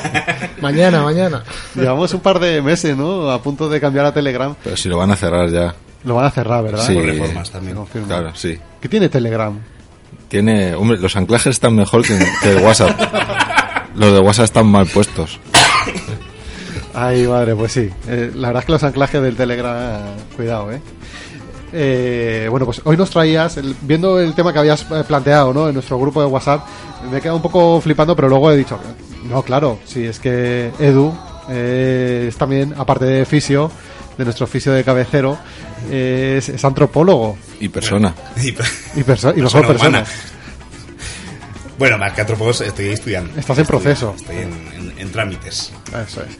[0.60, 1.44] mañana, mañana.
[1.76, 3.30] Llevamos un par de meses, ¿no?
[3.30, 4.56] A punto de cambiar a Telegram.
[4.64, 5.72] Pero si lo van a cerrar ya.
[6.02, 6.84] Lo van a cerrar, ¿verdad?
[6.84, 7.76] Sí, Por reformas también.
[7.76, 8.08] Confirmo.
[8.08, 8.58] claro, sí.
[8.80, 9.56] ¿Qué tiene Telegram?
[10.26, 12.90] Tiene, hombre, los anclajes están mejor que, que el WhatsApp.
[13.94, 15.40] Los de WhatsApp están mal puestos.
[16.98, 17.90] Ay, madre, pues sí.
[18.08, 20.00] Eh, la verdad es que los anclajes del Telegram,
[20.34, 20.80] cuidado, ¿eh?
[21.72, 25.68] Eh, bueno, pues hoy nos traías, el- viendo el tema que habías eh, planteado ¿no?
[25.68, 26.64] en nuestro grupo de WhatsApp,
[27.10, 28.78] me he quedado un poco flipando, pero luego he dicho,
[29.28, 31.12] no, claro, sí, es que Edu
[31.50, 33.70] eh, es también, aparte de fisio,
[34.16, 35.36] de nuestro fisio de cabecero,
[35.90, 38.14] eh, es, es antropólogo Y persona.
[38.42, 39.88] Y, y, perso- y no Persona solo persona.
[39.98, 40.06] humana.
[41.78, 43.30] Bueno, más que antropólogos estoy estudiando.
[43.38, 44.14] Estás en Estoy- proceso.
[44.16, 45.72] Estoy en, en- en trámites.
[45.88, 46.38] Eso es.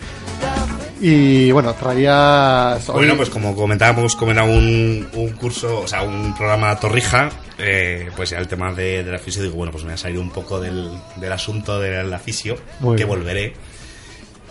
[1.01, 2.89] Y bueno, traías...
[2.89, 7.29] hoy- Bueno, pues como comentábamos, como era un, un curso, o sea, un programa Torrija,
[7.59, 9.99] eh, pues ya el tema de, de la fisio, digo, bueno, pues me voy a
[9.99, 13.09] salir un poco del, del asunto de la fisio, Muy que bien.
[13.19, 13.53] volveré.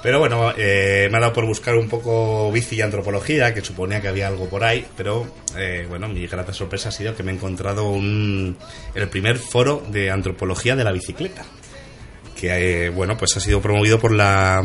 [0.03, 4.01] Pero bueno, eh, me ha dado por buscar un poco bici y antropología, que suponía
[4.01, 5.25] que había algo por ahí, pero
[5.57, 8.55] eh, bueno, mi grata sorpresa ha sido que me he encontrado un,
[8.93, 11.43] el primer foro de antropología de la bicicleta,
[12.39, 14.63] que eh, bueno, pues ha sido promovido por la,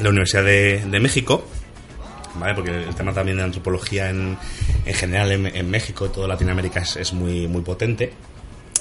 [0.00, 1.44] la Universidad de, de México,
[2.38, 2.54] ¿vale?
[2.54, 4.36] Porque el tema también de antropología en,
[4.84, 8.12] en general en, en México y toda Latinoamérica es, es muy, muy potente.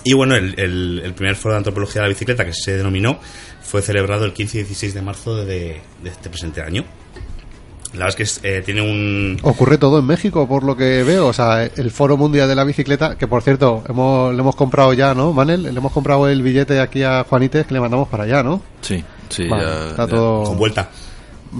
[0.03, 3.19] Y bueno, el, el- el primer foro de antropología de la bicicleta que se denominó
[3.61, 6.85] fue celebrado el 15 y 16 de marzo de, de este presente año.
[7.93, 9.37] La verdad es que es, eh, tiene un...
[9.41, 11.27] Ocurre todo en México, por lo que veo.
[11.27, 14.93] O sea, el Foro Mundial de la Bicicleta, que por cierto, hemos, le hemos comprado
[14.93, 15.63] ya, ¿no, Manel?
[15.63, 18.61] Le hemos comprado el billete aquí a Juanites que le mandamos para allá, ¿no?
[18.81, 20.09] Sí, sí, Vale, ya- está ya.
[20.09, 20.43] todo...
[20.43, 20.89] Con vuelta.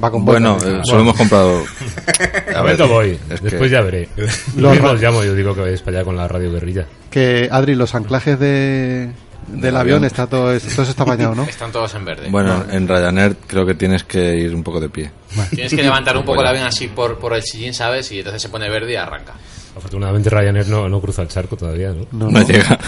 [0.03, 0.89] Va con Bueno, vuelta, eh, sí.
[0.89, 1.63] solo hemos comprado.
[2.55, 4.09] A ver, voy, es después que- ya veré.
[4.55, 6.85] Lo Lo mismo os llamo, yo digo que vais para allá con la radio guerrilla.
[7.09, 9.09] Que, Adri, los anclajes de,
[9.47, 10.03] del avión, avión.
[10.05, 11.43] está todo, todo está bañado, ¿no?
[11.43, 12.27] Están todos en verde.
[12.29, 15.09] Bueno, en Ryanair creo que tienes que ir un poco de pie.
[15.51, 16.49] Tienes que levantar un poco el Bueno.
[16.49, 18.11] avión así por, por el sillín, ¿sabes?
[18.11, 19.33] Y entonces se pone verde y arranca.
[19.75, 22.05] Afortunadamente Ryanair no, no cruza el charco todavía, ¿no?
[22.11, 22.77] No, No llega.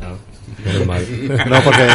[0.00, 0.12] Ah,
[0.64, 1.04] menos mal.
[1.48, 1.86] No, porque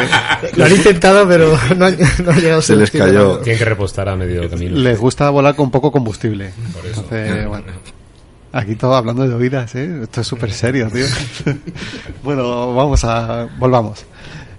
[0.55, 3.05] Lo han intentado, pero no, han- no ha llegado a Se les destino.
[3.05, 3.37] cayó.
[3.39, 4.75] Tienen que repostar a medio camino.
[4.77, 6.51] les gusta volar con poco combustible.
[6.73, 7.01] Por eso.
[7.01, 7.65] Entonces, bueno.
[8.55, 10.01] Aquí todo hablando de oídas, ¿eh?
[10.03, 11.05] Esto es súper serio, tío.
[12.23, 13.47] bueno, vamos a...
[13.57, 14.05] Volvamos.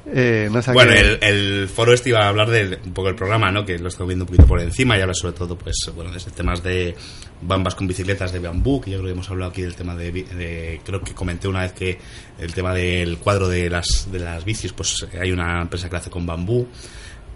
[0.06, 3.08] Eh, no sé Bueno, qué- el, el foro este iba a hablar de un poco
[3.08, 3.64] del programa, ¿no?
[3.64, 6.20] Que lo estoy viendo un poquito por encima y habla sobre todo, pues, bueno, de
[6.30, 6.94] temas de
[7.40, 10.12] bambas con bicicletas de bambú, que yo creo que hemos hablado aquí del tema de,
[10.12, 11.98] de- creo que comenté una vez que
[12.38, 15.98] el tema del cuadro de las, de las bicis, pues hay una empresa que lo
[15.98, 16.68] hace con bambú.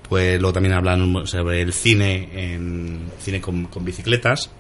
[0.09, 4.51] Pues luego también hablan sobre el cine, en, cine con, con bicicletas.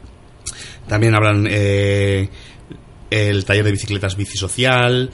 [0.87, 2.29] También hablan eh,
[3.11, 5.11] el taller de bicicletas bici social,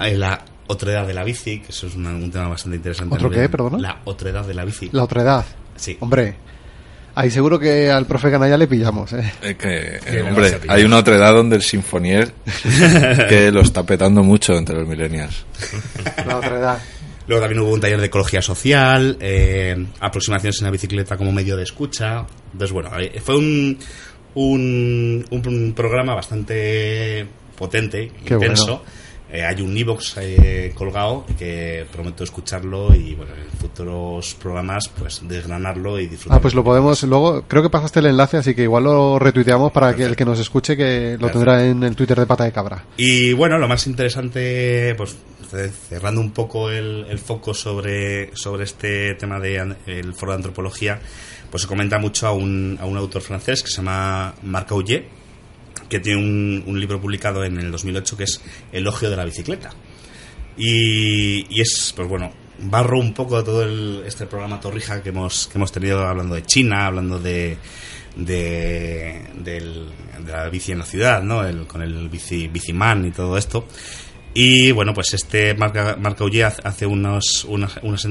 [0.00, 3.14] eh, la otredad de la bici, que eso es una- un tema bastante interesante.
[3.14, 3.78] ¿Otro qué, perdona?
[3.78, 4.88] La otredad de la bici.
[4.92, 5.44] La otra edad.
[5.76, 5.96] Sí.
[6.00, 6.34] Hombre,
[7.14, 9.32] ahí seguro que al profe Canalla le pillamos, ¿eh?
[9.42, 12.32] Es que, eh, hombre, hay una otra edad donde el Sinfonier
[13.28, 15.44] que lo está petando mucho entre los millennials.
[16.26, 16.78] La otra edad.
[17.26, 21.56] Luego también hubo un taller de ecología social, eh, aproximaciones en la bicicleta como medio
[21.56, 22.26] de escucha.
[22.52, 23.78] Entonces, bueno, eh, fue un,
[24.34, 28.82] un, un- un programa bastante potente, Qué intenso.
[29.32, 35.20] Eh, hay un iVox eh, colgado que prometo escucharlo y, bueno, en futuros programas, pues
[35.22, 36.38] desgranarlo y disfrutar.
[36.38, 37.42] Ah, pues lo podemos luego.
[37.46, 40.40] Creo que pasaste el enlace, así que igual lo retuiteamos para que el que nos
[40.40, 41.32] escuche que lo Perfecto.
[41.38, 42.84] tendrá en el Twitter de Pata de Cabra.
[42.96, 45.16] Y bueno, lo más interesante, pues
[45.48, 50.36] ce- cerrando un poco el, el foco sobre, sobre este tema del el foro de
[50.36, 50.98] antropología,
[51.50, 55.04] pues se comenta mucho a un, a un autor francés que se llama Marc Aullier,
[55.90, 58.40] que tiene un, un libro publicado en el 2008 que es
[58.72, 59.70] Elogio de la bicicleta.
[60.56, 65.58] Y, es, pues bueno, barro un poco todo el- este programa Torrija que hemos, que
[65.58, 67.56] hemos tenido hablando de China, hablando de,
[68.16, 69.86] de, de
[70.26, 71.44] la bici en la ciudad, ¿no?
[71.46, 73.66] El- con el bici, biciman y todo esto.
[74.34, 78.04] Y bueno, pues este Marc Marc Aullier hace- unos, unas, unas,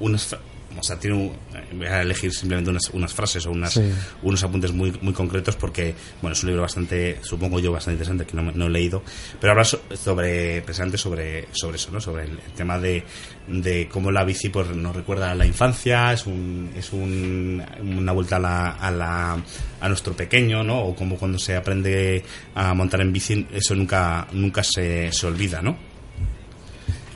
[0.00, 0.36] unas
[0.78, 3.90] o sea, tiene un- eh, voy a elegir simplemente unas, unas frases o unas, Sí.
[4.22, 8.24] unos apuntes muy, muy concretos porque, bueno, es un libro bastante, supongo yo, bastante interesante
[8.24, 9.02] que no, me- no he leído,
[9.40, 12.00] pero habla so- sobre, precisamente sobre, sobre eso, ¿no?
[12.00, 13.02] Sobre el, el tema de,
[13.48, 18.12] de cómo la bici pues, nos recuerda a la infancia, es un, es un, una
[18.12, 19.42] vuelta a la, a la,
[19.80, 20.78] a nuestro pequeño, ¿no?
[20.80, 22.22] O como cuando se aprende
[22.54, 25.76] a montar en bici, eso nunca, nunca se, se olvida, ¿no?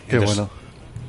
[0.09, 0.51] Qué bueno.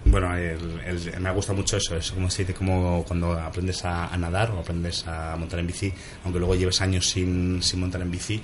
[0.06, 4.60] Bueno, el- me gusta mucho eso, es como, si, como cuando aprendes a, nadar o
[4.60, 5.92] aprendes a montar en bici,
[6.24, 8.40] aunque luego lleves años sin, sin montar en bici,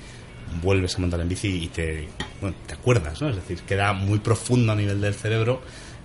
[0.62, 2.08] vuelves a montar en bici y te,
[2.42, 3.30] bueno, te acuerdas, ¿no?
[3.30, 5.62] Es decir, queda muy profundo a nivel del cerebro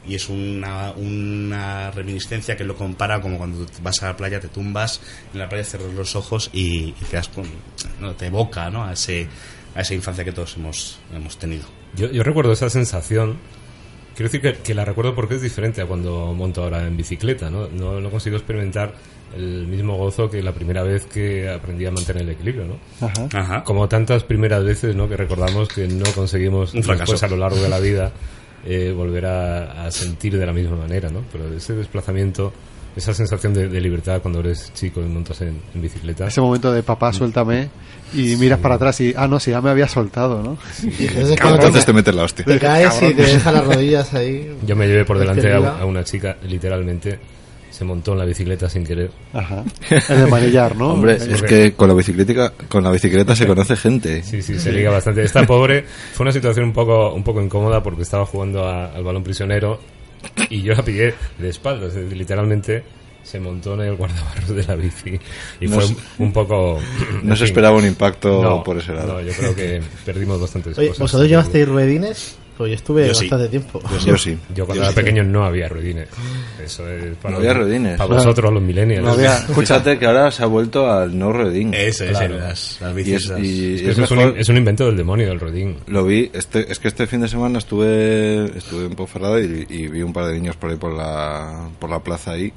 [0.07, 4.49] y es una, una reminiscencia que lo compara como cuando vas a la playa, te
[4.49, 5.01] tumbas
[5.33, 7.45] en la playa, cierras los ojos y, y quedas con,
[8.01, 8.13] ¿no?
[8.15, 8.85] te evoca ¿no?
[8.85, 9.27] a, ese,
[9.75, 11.65] a esa infancia que todos hemos, hemos tenido.
[11.97, 13.39] Yo, yo recuerdo esa sensación.
[14.17, 17.51] Quiero decir que, que la recuerdo porque es diferente a cuando monto ahora en bicicleta,
[17.51, 17.69] ¿no?
[17.69, 18.95] No, no consigo experimentar
[19.37, 23.07] el mismo gozo que la primera vez que aprendí a mantener el equilibrio, ¿no?
[23.07, 23.29] Ajá.
[23.35, 23.65] Ajá.
[23.65, 25.07] Como tantas primeras veces, ¿no?
[25.09, 27.13] Que recordamos que no conseguimos Un fracaso.
[27.13, 28.11] después a lo largo de la vida
[28.65, 31.21] eh, volver a, a sentir de la misma manera, ¿no?
[31.31, 32.55] Pero ese desplazamiento,
[32.97, 36.27] esa sensación de, de libertad cuando eres chico y montas en, en bicicleta.
[36.29, 37.69] Ese momento de papá, suéltame
[38.15, 40.57] y miras para atrás y, ah, no, si ya me había soltado, ¿no?
[40.83, 42.45] Entonces, Cabrón, entonces te metes la hostia.
[42.45, 44.57] Te caes y te deja las rodillas ahí.
[44.67, 47.19] Yo me llevé por delante a, una chica, literalmente,
[47.71, 49.11] se montó en la bicicleta sin querer.
[49.35, 49.63] Ajá.
[50.09, 50.95] El manillar, ¿no?
[50.95, 54.23] Hombre, es que con la bicicleta, con la bicicleta se conoce gente.
[54.23, 55.23] Sí, sí, se liga bastante.
[55.23, 55.85] Esta pobre
[56.15, 59.79] fue una situación un poco, un poco incómoda porque estaba jugando a- al balón prisionero
[60.51, 61.95] y yo la pillé de espaldas.
[61.95, 62.85] es decir, Literalmente
[63.23, 65.19] se montó en el guardabarros de la bici
[65.61, 65.85] y fue
[66.19, 66.79] un, poco...
[67.25, 69.15] no se esperaba un impacto No, por ese lado.
[69.15, 71.01] No, yo creo que perdimos bastantes Oye, cosas.
[71.01, 72.39] ¿vosotros llevasteis ruedines?
[72.57, 73.25] Pues yo estuve Yo sí.
[73.29, 73.83] bastante tiempo.
[74.05, 74.39] Yo sí.
[74.55, 74.97] Yo cuando Yo era sí.
[74.97, 76.09] pequeño no había ruedines.
[76.65, 77.99] Eso es para, No había ruedines.
[77.99, 79.15] para vosotros, los millennials.
[79.55, 81.75] Fíjate que ahora se ha vuelto al no ruedín.
[81.75, 82.39] Ese, ese, Claro.
[82.39, 83.41] las, las Y es, esas.
[83.41, 85.77] y Es que es eso es, un, mejor- es un invento del demonio, el ruedín.
[85.87, 89.89] Lo vi, este, es que este fin de semana estuve estuve en Ponferrada y, y
[89.89, 92.53] vi un par de niños por ahí por la, por la plaza ahí,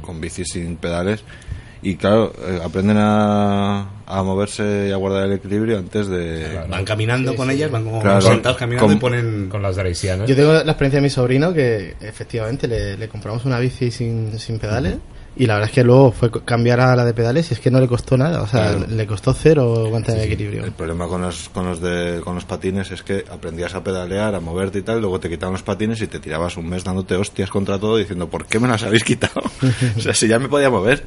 [0.00, 1.24] con bicis sin pedales.
[1.82, 6.60] Y claro, eh, aprenden a, a moverse y a guardar el equilibrio antes de...
[6.68, 8.20] Van caminando con ellas, van como Claro.
[8.20, 9.48] sentados caminando Con- y ponen...
[9.48, 10.28] Con las draisianas.
[10.28, 14.38] Yo tengo la experiencia de mi sobrino que efectivamente le, le compramos una bici sin,
[14.38, 14.96] sin pedales
[15.40, 17.70] y la verdad es que luego fue cambiar a la de pedales y es que
[17.70, 18.86] no le costó nada, o sea, Claro.
[18.90, 20.64] le costó cero mantener el equilibrio.
[20.66, 24.34] El problema con los, con los de, con los patines es que aprendías a pedalear,
[24.34, 27.14] a moverte y tal, luego te quitaban los patines y te tirabas un mes dándote
[27.14, 29.40] hostias contra todo diciendo, ¿por qué me las habéis quitado?
[29.96, 31.06] o sea, si ya me podía mover.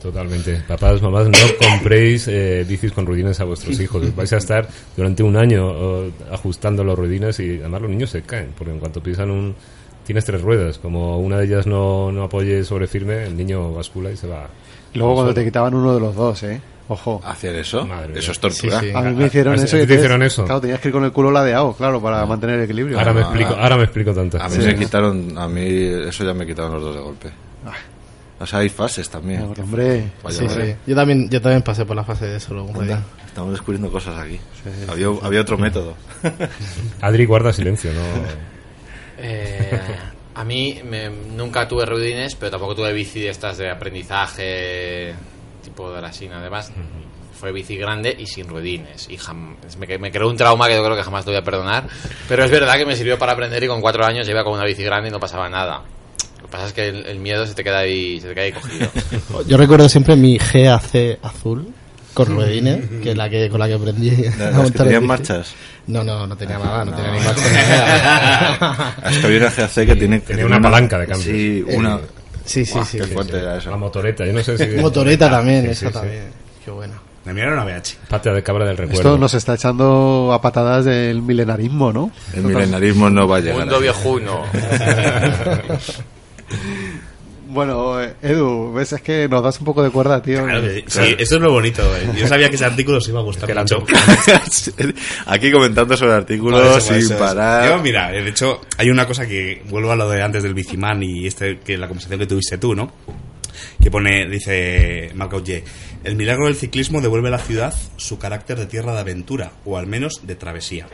[0.00, 0.62] Totalmente.
[0.68, 4.14] Papás, mamás, no compréis eh, bicis con ruedines a vuestros hijos.
[4.14, 8.22] Vais a estar durante un año oh, ajustando los ruedines y además los niños se
[8.22, 9.56] caen, porque en cuanto pisan un...
[10.04, 14.10] Tienes tres ruedas, como una de ellas no, no apoye sobre firme, el niño bascula
[14.10, 14.48] y se va.
[14.94, 16.60] Luego cuando te quitaban uno de los dos, ¿eh?
[16.88, 17.22] Ojo.
[17.24, 17.86] ¿Hacer eso?
[17.86, 18.80] Madre eso es tortura.
[18.80, 18.92] Sí, sí.
[18.94, 19.76] A mí me hicieron ¿A- a- eso.
[19.76, 20.44] a y te hicieron eso?
[20.44, 22.98] Claro, tenías que ir con el culo ladeado, claro, para mantener el equilibrio.
[22.98, 23.62] Ahora me Ah, explico, ah.
[23.62, 24.66] ahora me explico tantas A mí cosas.
[24.72, 27.30] me quitaron, a mí eso ya me quitaron los dos de golpe.
[28.40, 29.42] O sea, hay fases también.
[29.56, 30.74] Hombre, Sí, sí.
[30.84, 33.02] Yo también, yo también pasé por la fase de Anda, día.
[33.24, 34.38] Estamos descubriendo cosas aquí.
[34.90, 35.94] había, había otro método.
[37.00, 38.00] Adri guarda silencio, ¿no?
[39.22, 39.80] Eh,
[40.34, 45.14] a mí me- nunca tuve ruedines, pero tampoco tuve bici de estas de aprendizaje
[45.62, 46.38] tipo de la Sina.
[46.38, 46.72] Además,
[47.38, 49.08] fue bici grande y sin ruedines.
[49.08, 51.44] Y jam- me, me creó un trauma que yo creo que jamás te voy a
[51.44, 51.86] perdonar.
[52.28, 54.64] Pero es verdad que me sirvió para aprender y con cuatro años iba con una
[54.64, 55.82] bici grande y no pasaba nada.
[56.40, 58.44] Lo que pasa es que el, el miedo se te queda ahí, se te queda
[58.44, 58.88] ahí cogido.
[59.46, 61.72] Yo recuerdo siempre mi GAC azul
[62.14, 65.54] con ruedines, que es la que con la que aprendí ¿Las que tenían marchas?
[65.86, 68.96] No, no, no tenía nada, no, tenía ni marcha ni nada.
[69.10, 70.20] Es que había una GAC que tiene...
[70.20, 71.24] Tenía una palanca de cambio.
[71.24, 71.98] Sí, una...
[72.44, 72.98] Sí, sí, sí.
[72.98, 73.38] Qué sí, fuerte sí.
[73.38, 73.70] era eso.
[73.70, 74.66] La motoreta, yo no sé si...
[74.80, 75.92] Motoreta también, Sí, esa sí, sí.
[75.92, 76.24] también.
[76.64, 76.94] Qué buena.
[77.24, 77.98] La mía era una VH.
[78.08, 79.00] Pata de cabra del recuerdo.
[79.00, 82.10] esto nos está echando a patadas del milenarismo, ¿no?
[82.34, 83.60] El milenarismo no va a llegar.
[83.60, 84.42] Mundo viejuno.
[87.52, 90.42] Bueno, Edu, ves, es que nos das un poco de cuerda, tío.
[90.42, 91.82] Claro sí, Sí, eso es lo bonito.
[91.96, 92.08] eh.
[92.16, 93.84] Yo sabía que ese artículo os iba a gustar Que mucho.
[95.26, 97.68] Aquí comentando sobre artículos por sin parar.
[97.68, 101.02] Yo, mira, de hecho, hay una cosa que vuelvo a lo de antes del bicimán
[101.02, 102.90] y este que la conversación que tuviste tú, ¿no?
[103.82, 105.62] Que pone, dice Marc Auger,
[106.04, 109.76] el milagro del ciclismo devuelve a la ciudad su carácter de tierra de aventura, o
[109.76, 110.86] al menos de travesía.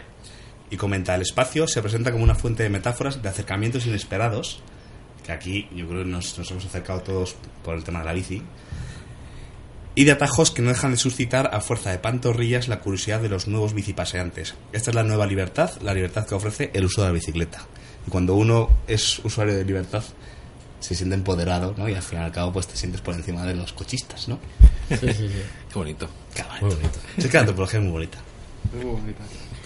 [0.70, 4.60] Y comenta, el espacio se presenta como una fuente de metáforas de acercamientos inesperados,
[5.28, 8.14] que aquí yo creo que nos, nos hemos acercado todos por el tema de la
[8.14, 8.42] bici,
[9.94, 13.28] y de atajos que no dejan de suscitar a fuerza de pantorrillas la curiosidad de
[13.28, 14.54] los nuevos bicipaseantes.
[14.72, 17.60] Esta es la nueva libertad, la libertad que ofrece el uso de la bicicleta.
[18.06, 20.02] Y cuando uno es usuario de libertad,
[20.80, 21.90] se siente empoderado, ¿no?
[21.90, 24.38] Y al fin y al cabo, pues te sientes por encima de los cochistas, ¿no?
[24.88, 25.42] Sí, sí, sí.
[25.70, 26.08] Qué bonito.
[26.34, 26.98] Qué bonito.
[27.18, 28.18] Es que la antropología es muy bonita.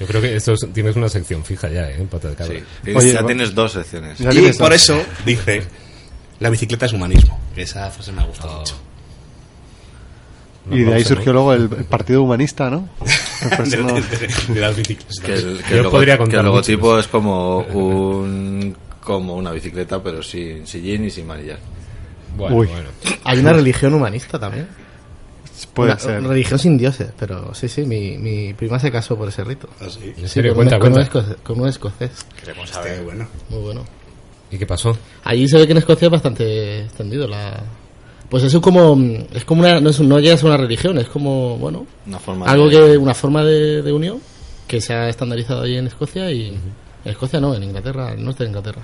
[0.03, 1.96] Yo creo que esto es- tienes una sección fija ya, ¿eh?
[1.98, 2.55] En pata de cabra.
[2.84, 3.12] Sí.
[3.12, 4.20] Ya tienes dos secciones.
[4.20, 5.62] Y por eso dice,
[6.40, 7.40] la bicicleta es humanismo.
[7.55, 8.74] Que esa frase me ha gustado mucho.
[10.70, 12.88] Y de ahí surgió luego el, el Partido Humanista, ¿no?
[13.59, 15.18] De- de- de- de las bicicletas.
[15.18, 16.68] Que el, que Yo el logo- podría que contar el muchos.
[16.68, 21.59] logotipo es como un como una bicicleta, pero sin sillín y sin manillar.
[22.36, 22.68] Bueno, Uy.
[22.68, 22.88] bueno.
[23.24, 24.68] Hay una religión humanista también.
[25.67, 26.23] Puede Una- ser.
[26.23, 29.69] religión sin dioses, pero sí, sí, mi, mi prima se casó por ese rito.
[29.81, 30.13] ¿Ah, sí?
[30.17, 30.53] ¿En serio?
[30.55, 31.19] con, Cuenta, un, con, un cuenta.
[31.21, 32.11] escoce- con un escocés.
[32.41, 33.03] Queremos Este, saber.
[33.05, 33.29] bueno.
[33.51, 33.85] Muy bueno.
[34.51, 34.97] ¿Y qué pasó?
[35.25, 37.63] Allí se ve que en Escocia es bastante extendido la...
[38.29, 38.99] Pues eso es como...
[39.33, 39.81] Es como una...
[39.81, 41.87] No, es, no llega a ser una religión, es como, bueno...
[42.07, 42.99] Una forma Algo de- que...
[42.99, 44.21] Una forma de, de unión
[44.67, 46.59] que se ha estandarizado ahí en Escocia y...
[47.05, 48.82] Escocia no, en Inglaterra, en el norte de Inglaterra.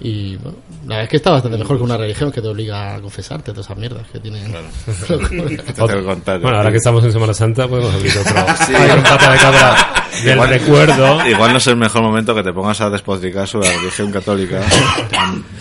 [0.00, 2.96] Y bueno, la verdad es que está bastante mejor que una religión que te obliga
[2.96, 4.42] a confesarte todas esas mierdas que tienen.
[6.04, 6.40] Contar.
[6.40, 8.32] Bueno, ahora que estamos en Semana Santa, podemos abrir otro,
[8.66, 8.72] Sí.
[9.02, 9.76] pata de cabra
[10.24, 11.28] del Igual- recuerdo.
[11.28, 14.60] Igual no es el mejor momento que te pongas a despotricar sobre la religión católica.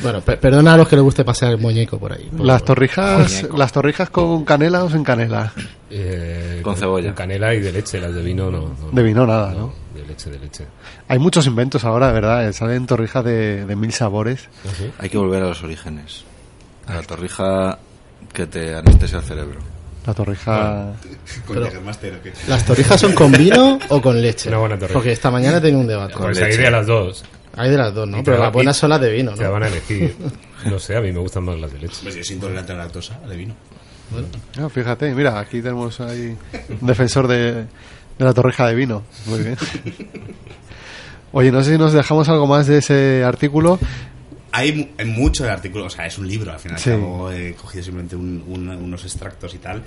[0.02, 2.30] bueno, per- perdona a los que les guste pasar el muñeco por ahí.
[2.36, 3.58] por- Las torrijas, Muñeco.
[3.58, 5.54] las torrijas con canela o sin canela.
[5.90, 7.08] Eh, Con cebolla.
[7.10, 8.62] Con canela y de leche, las de vino no.
[8.62, 8.90] no.
[8.92, 9.74] De vino nada, ¿no?
[10.14, 10.66] De leche, de leche.
[11.08, 12.48] Hay muchos inventos ahora, ¿verdad?
[12.48, 14.48] Eh, Salen torrijas de, de mil sabores.
[15.00, 16.24] Hay que volver a los orígenes.
[16.88, 17.80] A la torrija
[18.32, 19.60] que te anestesia el cerebro.
[20.06, 20.94] La torrija...
[21.48, 22.34] Con Pero- Jägermeister, ¿o qué?
[22.48, 24.50] ¿Las torrijas son con vino o con leche?
[24.50, 24.94] Una buena torrija.
[24.94, 26.14] Porque esta mañana he tenido un debate.
[26.18, 27.24] Pues hay de las dos.
[27.56, 28.18] Hay de las dos, ¿no?
[28.18, 29.52] Te Pero las buenas son las de vino, Te ¿no?
[29.54, 30.16] van a elegir.
[30.66, 31.98] No sé, a mí me gustan más las de leche.
[32.04, 33.56] Pues yo soy intolerante a la lactosa, de vino.
[34.60, 36.38] Ah, fíjate, mira, aquí tenemos ahí
[36.82, 37.66] un defensor de,
[38.18, 39.04] de la torrija de vino.
[39.26, 39.58] Muy bien.
[41.32, 43.80] Oye, no sé si nos dejamos algo más de ese artículo.
[44.52, 46.90] Hay, hay mucho del artículo, o sea, es un libro, al final y Sí.
[46.92, 49.82] cabo he cogido simplemente un- un- unos extractos y tal,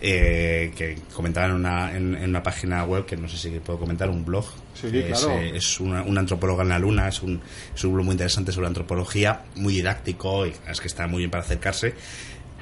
[0.00, 3.80] eh, que comentaban en una, en, en una página web, que no sé si puedo
[3.80, 4.44] comentar, un blog,
[4.80, 5.32] Sí, que claro.
[5.40, 7.40] es, eh, es una, una antropóloga en la luna, es un,
[7.74, 11.30] es un blog muy interesante sobre antropología, muy didáctico, y es que está muy bien
[11.32, 11.94] para acercarse,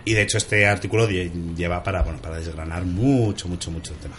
[0.07, 3.99] y de hecho este artículo lle- lleva para, bueno, para desgranar mucho, mucho, mucho el
[3.99, 4.17] tema.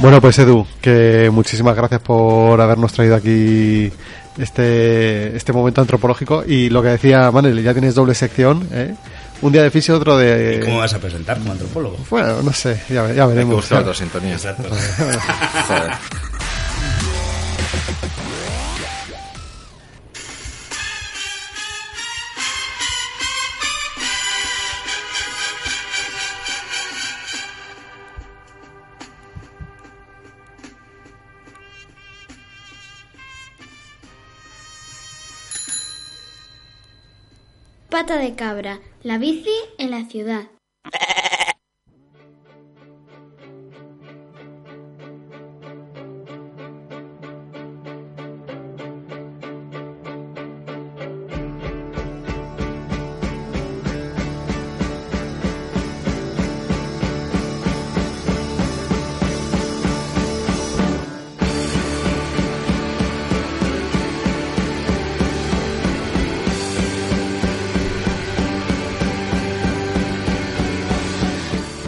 [0.00, 3.90] Bueno, pues Edu, que muchísimas gracias por habernos traído aquí
[4.38, 6.44] este, este momento antropológico.
[6.46, 8.94] Y lo que decía Manel, ya tienes doble sección, ¿eh?
[9.42, 10.60] Un día de fisio, otro de...
[10.64, 11.98] ¿Cómo vas a presentar como antropólogo?
[12.08, 13.56] Bueno, no sé, ya, ya veremos.
[13.56, 14.32] buscar otra sintonía.
[14.32, 14.68] Exacto.
[15.68, 15.92] Joder.
[37.96, 40.50] Pata de cabra, la bici en la ciudad.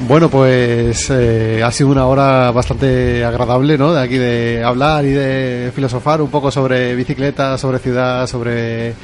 [0.09, 3.93] Bueno, pues eh, ha sido una hora bastante agradable, ¿no?
[3.93, 8.95] De aquí de hablar y de filosofar un poco sobre bicicleta, sobre ciudad, sobre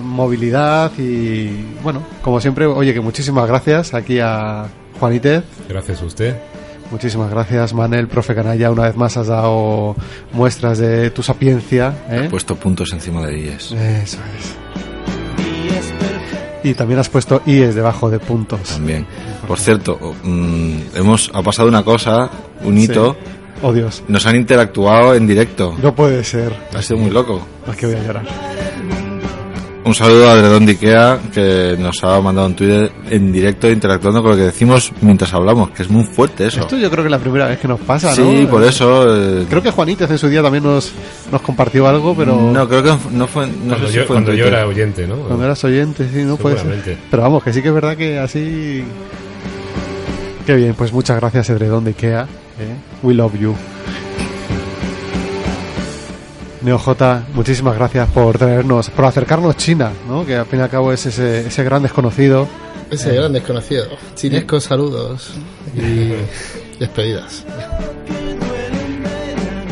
[0.00, 1.50] movilidad y
[1.82, 4.66] bueno, como siempre, oye, que muchísimas gracias aquí a
[5.00, 5.42] Juanítez.
[5.68, 6.36] Gracias a usted.
[6.92, 8.70] Muchísimas gracias, Manel, profe Canalla.
[8.70, 9.96] Una vez más has dado
[10.32, 11.94] muestras de tu sapiencia.
[12.08, 12.26] ¿eh?
[12.26, 13.72] He puesto puntos encima de IES.
[13.72, 14.63] Eso es.
[16.64, 18.60] Y también has puesto IES debajo de puntos.
[18.62, 19.06] También.
[19.46, 22.28] Por cierto, mm, hemos ha pasado una cosa,
[22.64, 23.16] un hito.
[23.22, 23.30] Sí.
[23.62, 24.02] Oh, Dios.
[24.08, 25.76] Nos han interactuado en directo.
[25.80, 26.52] No puede ser.
[26.74, 27.46] Ha sido muy loco.
[27.66, 28.24] Aquí voy a llorar.
[29.86, 34.22] Un saludo a Dredón de Ikea que nos ha mandado un Twitter en directo interactuando
[34.22, 36.60] con lo que decimos mientras hablamos, que es muy fuerte eso.
[36.60, 38.14] Esto yo creo que es la primera vez que nos pasa, ¿no?
[38.14, 39.04] Sí, por eso.
[39.42, 40.90] eh, Creo que Juanítez en su día también nos,
[41.30, 42.34] nos compartió algo, pero...
[42.50, 43.46] No, creo que no fue.
[43.46, 44.58] No Cuando sé si yo- fue en cuando yo Twitter.
[44.60, 45.16] era oyente, ¿no?
[45.16, 46.98] Cuando eras oyente, sí, no puede ser.
[47.10, 48.82] Pero vamos, que sí que es verdad que así...
[50.46, 52.22] Qué bien, pues muchas gracias Edredón de Ikea.
[52.22, 52.26] ¿eh?
[53.02, 53.54] We love you.
[56.64, 56.88] NeoJ,
[57.34, 60.24] muchísimas gracias por traernos, por acercarnos China, ¿no?
[60.24, 62.48] Que al fin y al cabo es ese, ese gran desconocido.
[62.90, 63.84] Ese Eh, gran desconocido.
[64.14, 65.32] Chinescos, saludos
[65.76, 66.12] y
[66.80, 67.44] despedidas.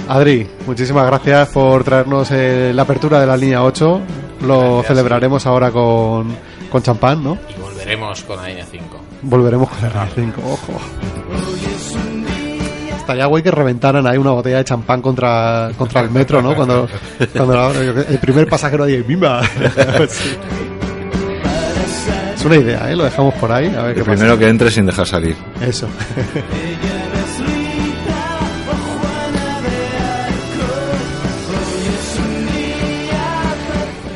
[0.08, 4.00] Adri, muchísimas gracias por traernos eh, la apertura de la línea 8.
[4.42, 6.36] Lo Gracias, celebraremos ahora con,
[6.70, 7.38] con champán, ¿no?
[7.56, 8.84] Y volveremos con la línea 5.
[9.22, 10.80] Volveremos con la línea 5, ojo.
[13.02, 16.54] Estaría guay que reventaran ahí una botella de champán contra, contra el metro, ¿no?
[16.54, 16.88] Cuando,
[17.36, 17.72] cuando
[18.08, 19.42] el primer pasajero dice ¡Bimba!
[20.08, 20.36] Sí.
[22.36, 22.96] Es una idea, ¿eh?
[22.96, 24.16] Lo dejamos por ahí, a ver qué El pasa.
[24.16, 25.36] primero que entre sin dejar salir.
[25.60, 25.86] Eso.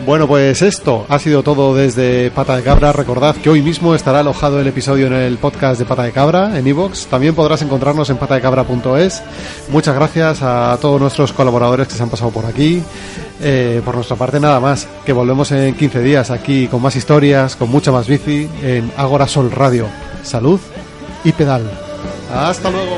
[0.07, 2.93] Bueno, pues esto ha sido todo desde Pata de Cabra.
[2.93, 6.57] Recordad que hoy mismo estará alojado el episodio en el podcast de Pata de Cabra,
[6.57, 7.09] en iVoox.
[7.09, 9.25] También podrás encontrarnos en patadecabra.es.
[9.69, 12.85] Muchas gracias a todos nuestros colaboradores que se han pasado por aquí.
[13.41, 14.87] Eh, por nuestra parte, nada más.
[15.05, 19.27] Que volvemos en 15 días aquí con más historias, con mucha más bici, en Agora
[19.27, 19.89] Sol Radio.
[20.23, 20.61] Salud
[21.25, 21.69] y pedal.
[22.33, 22.97] Hasta luego.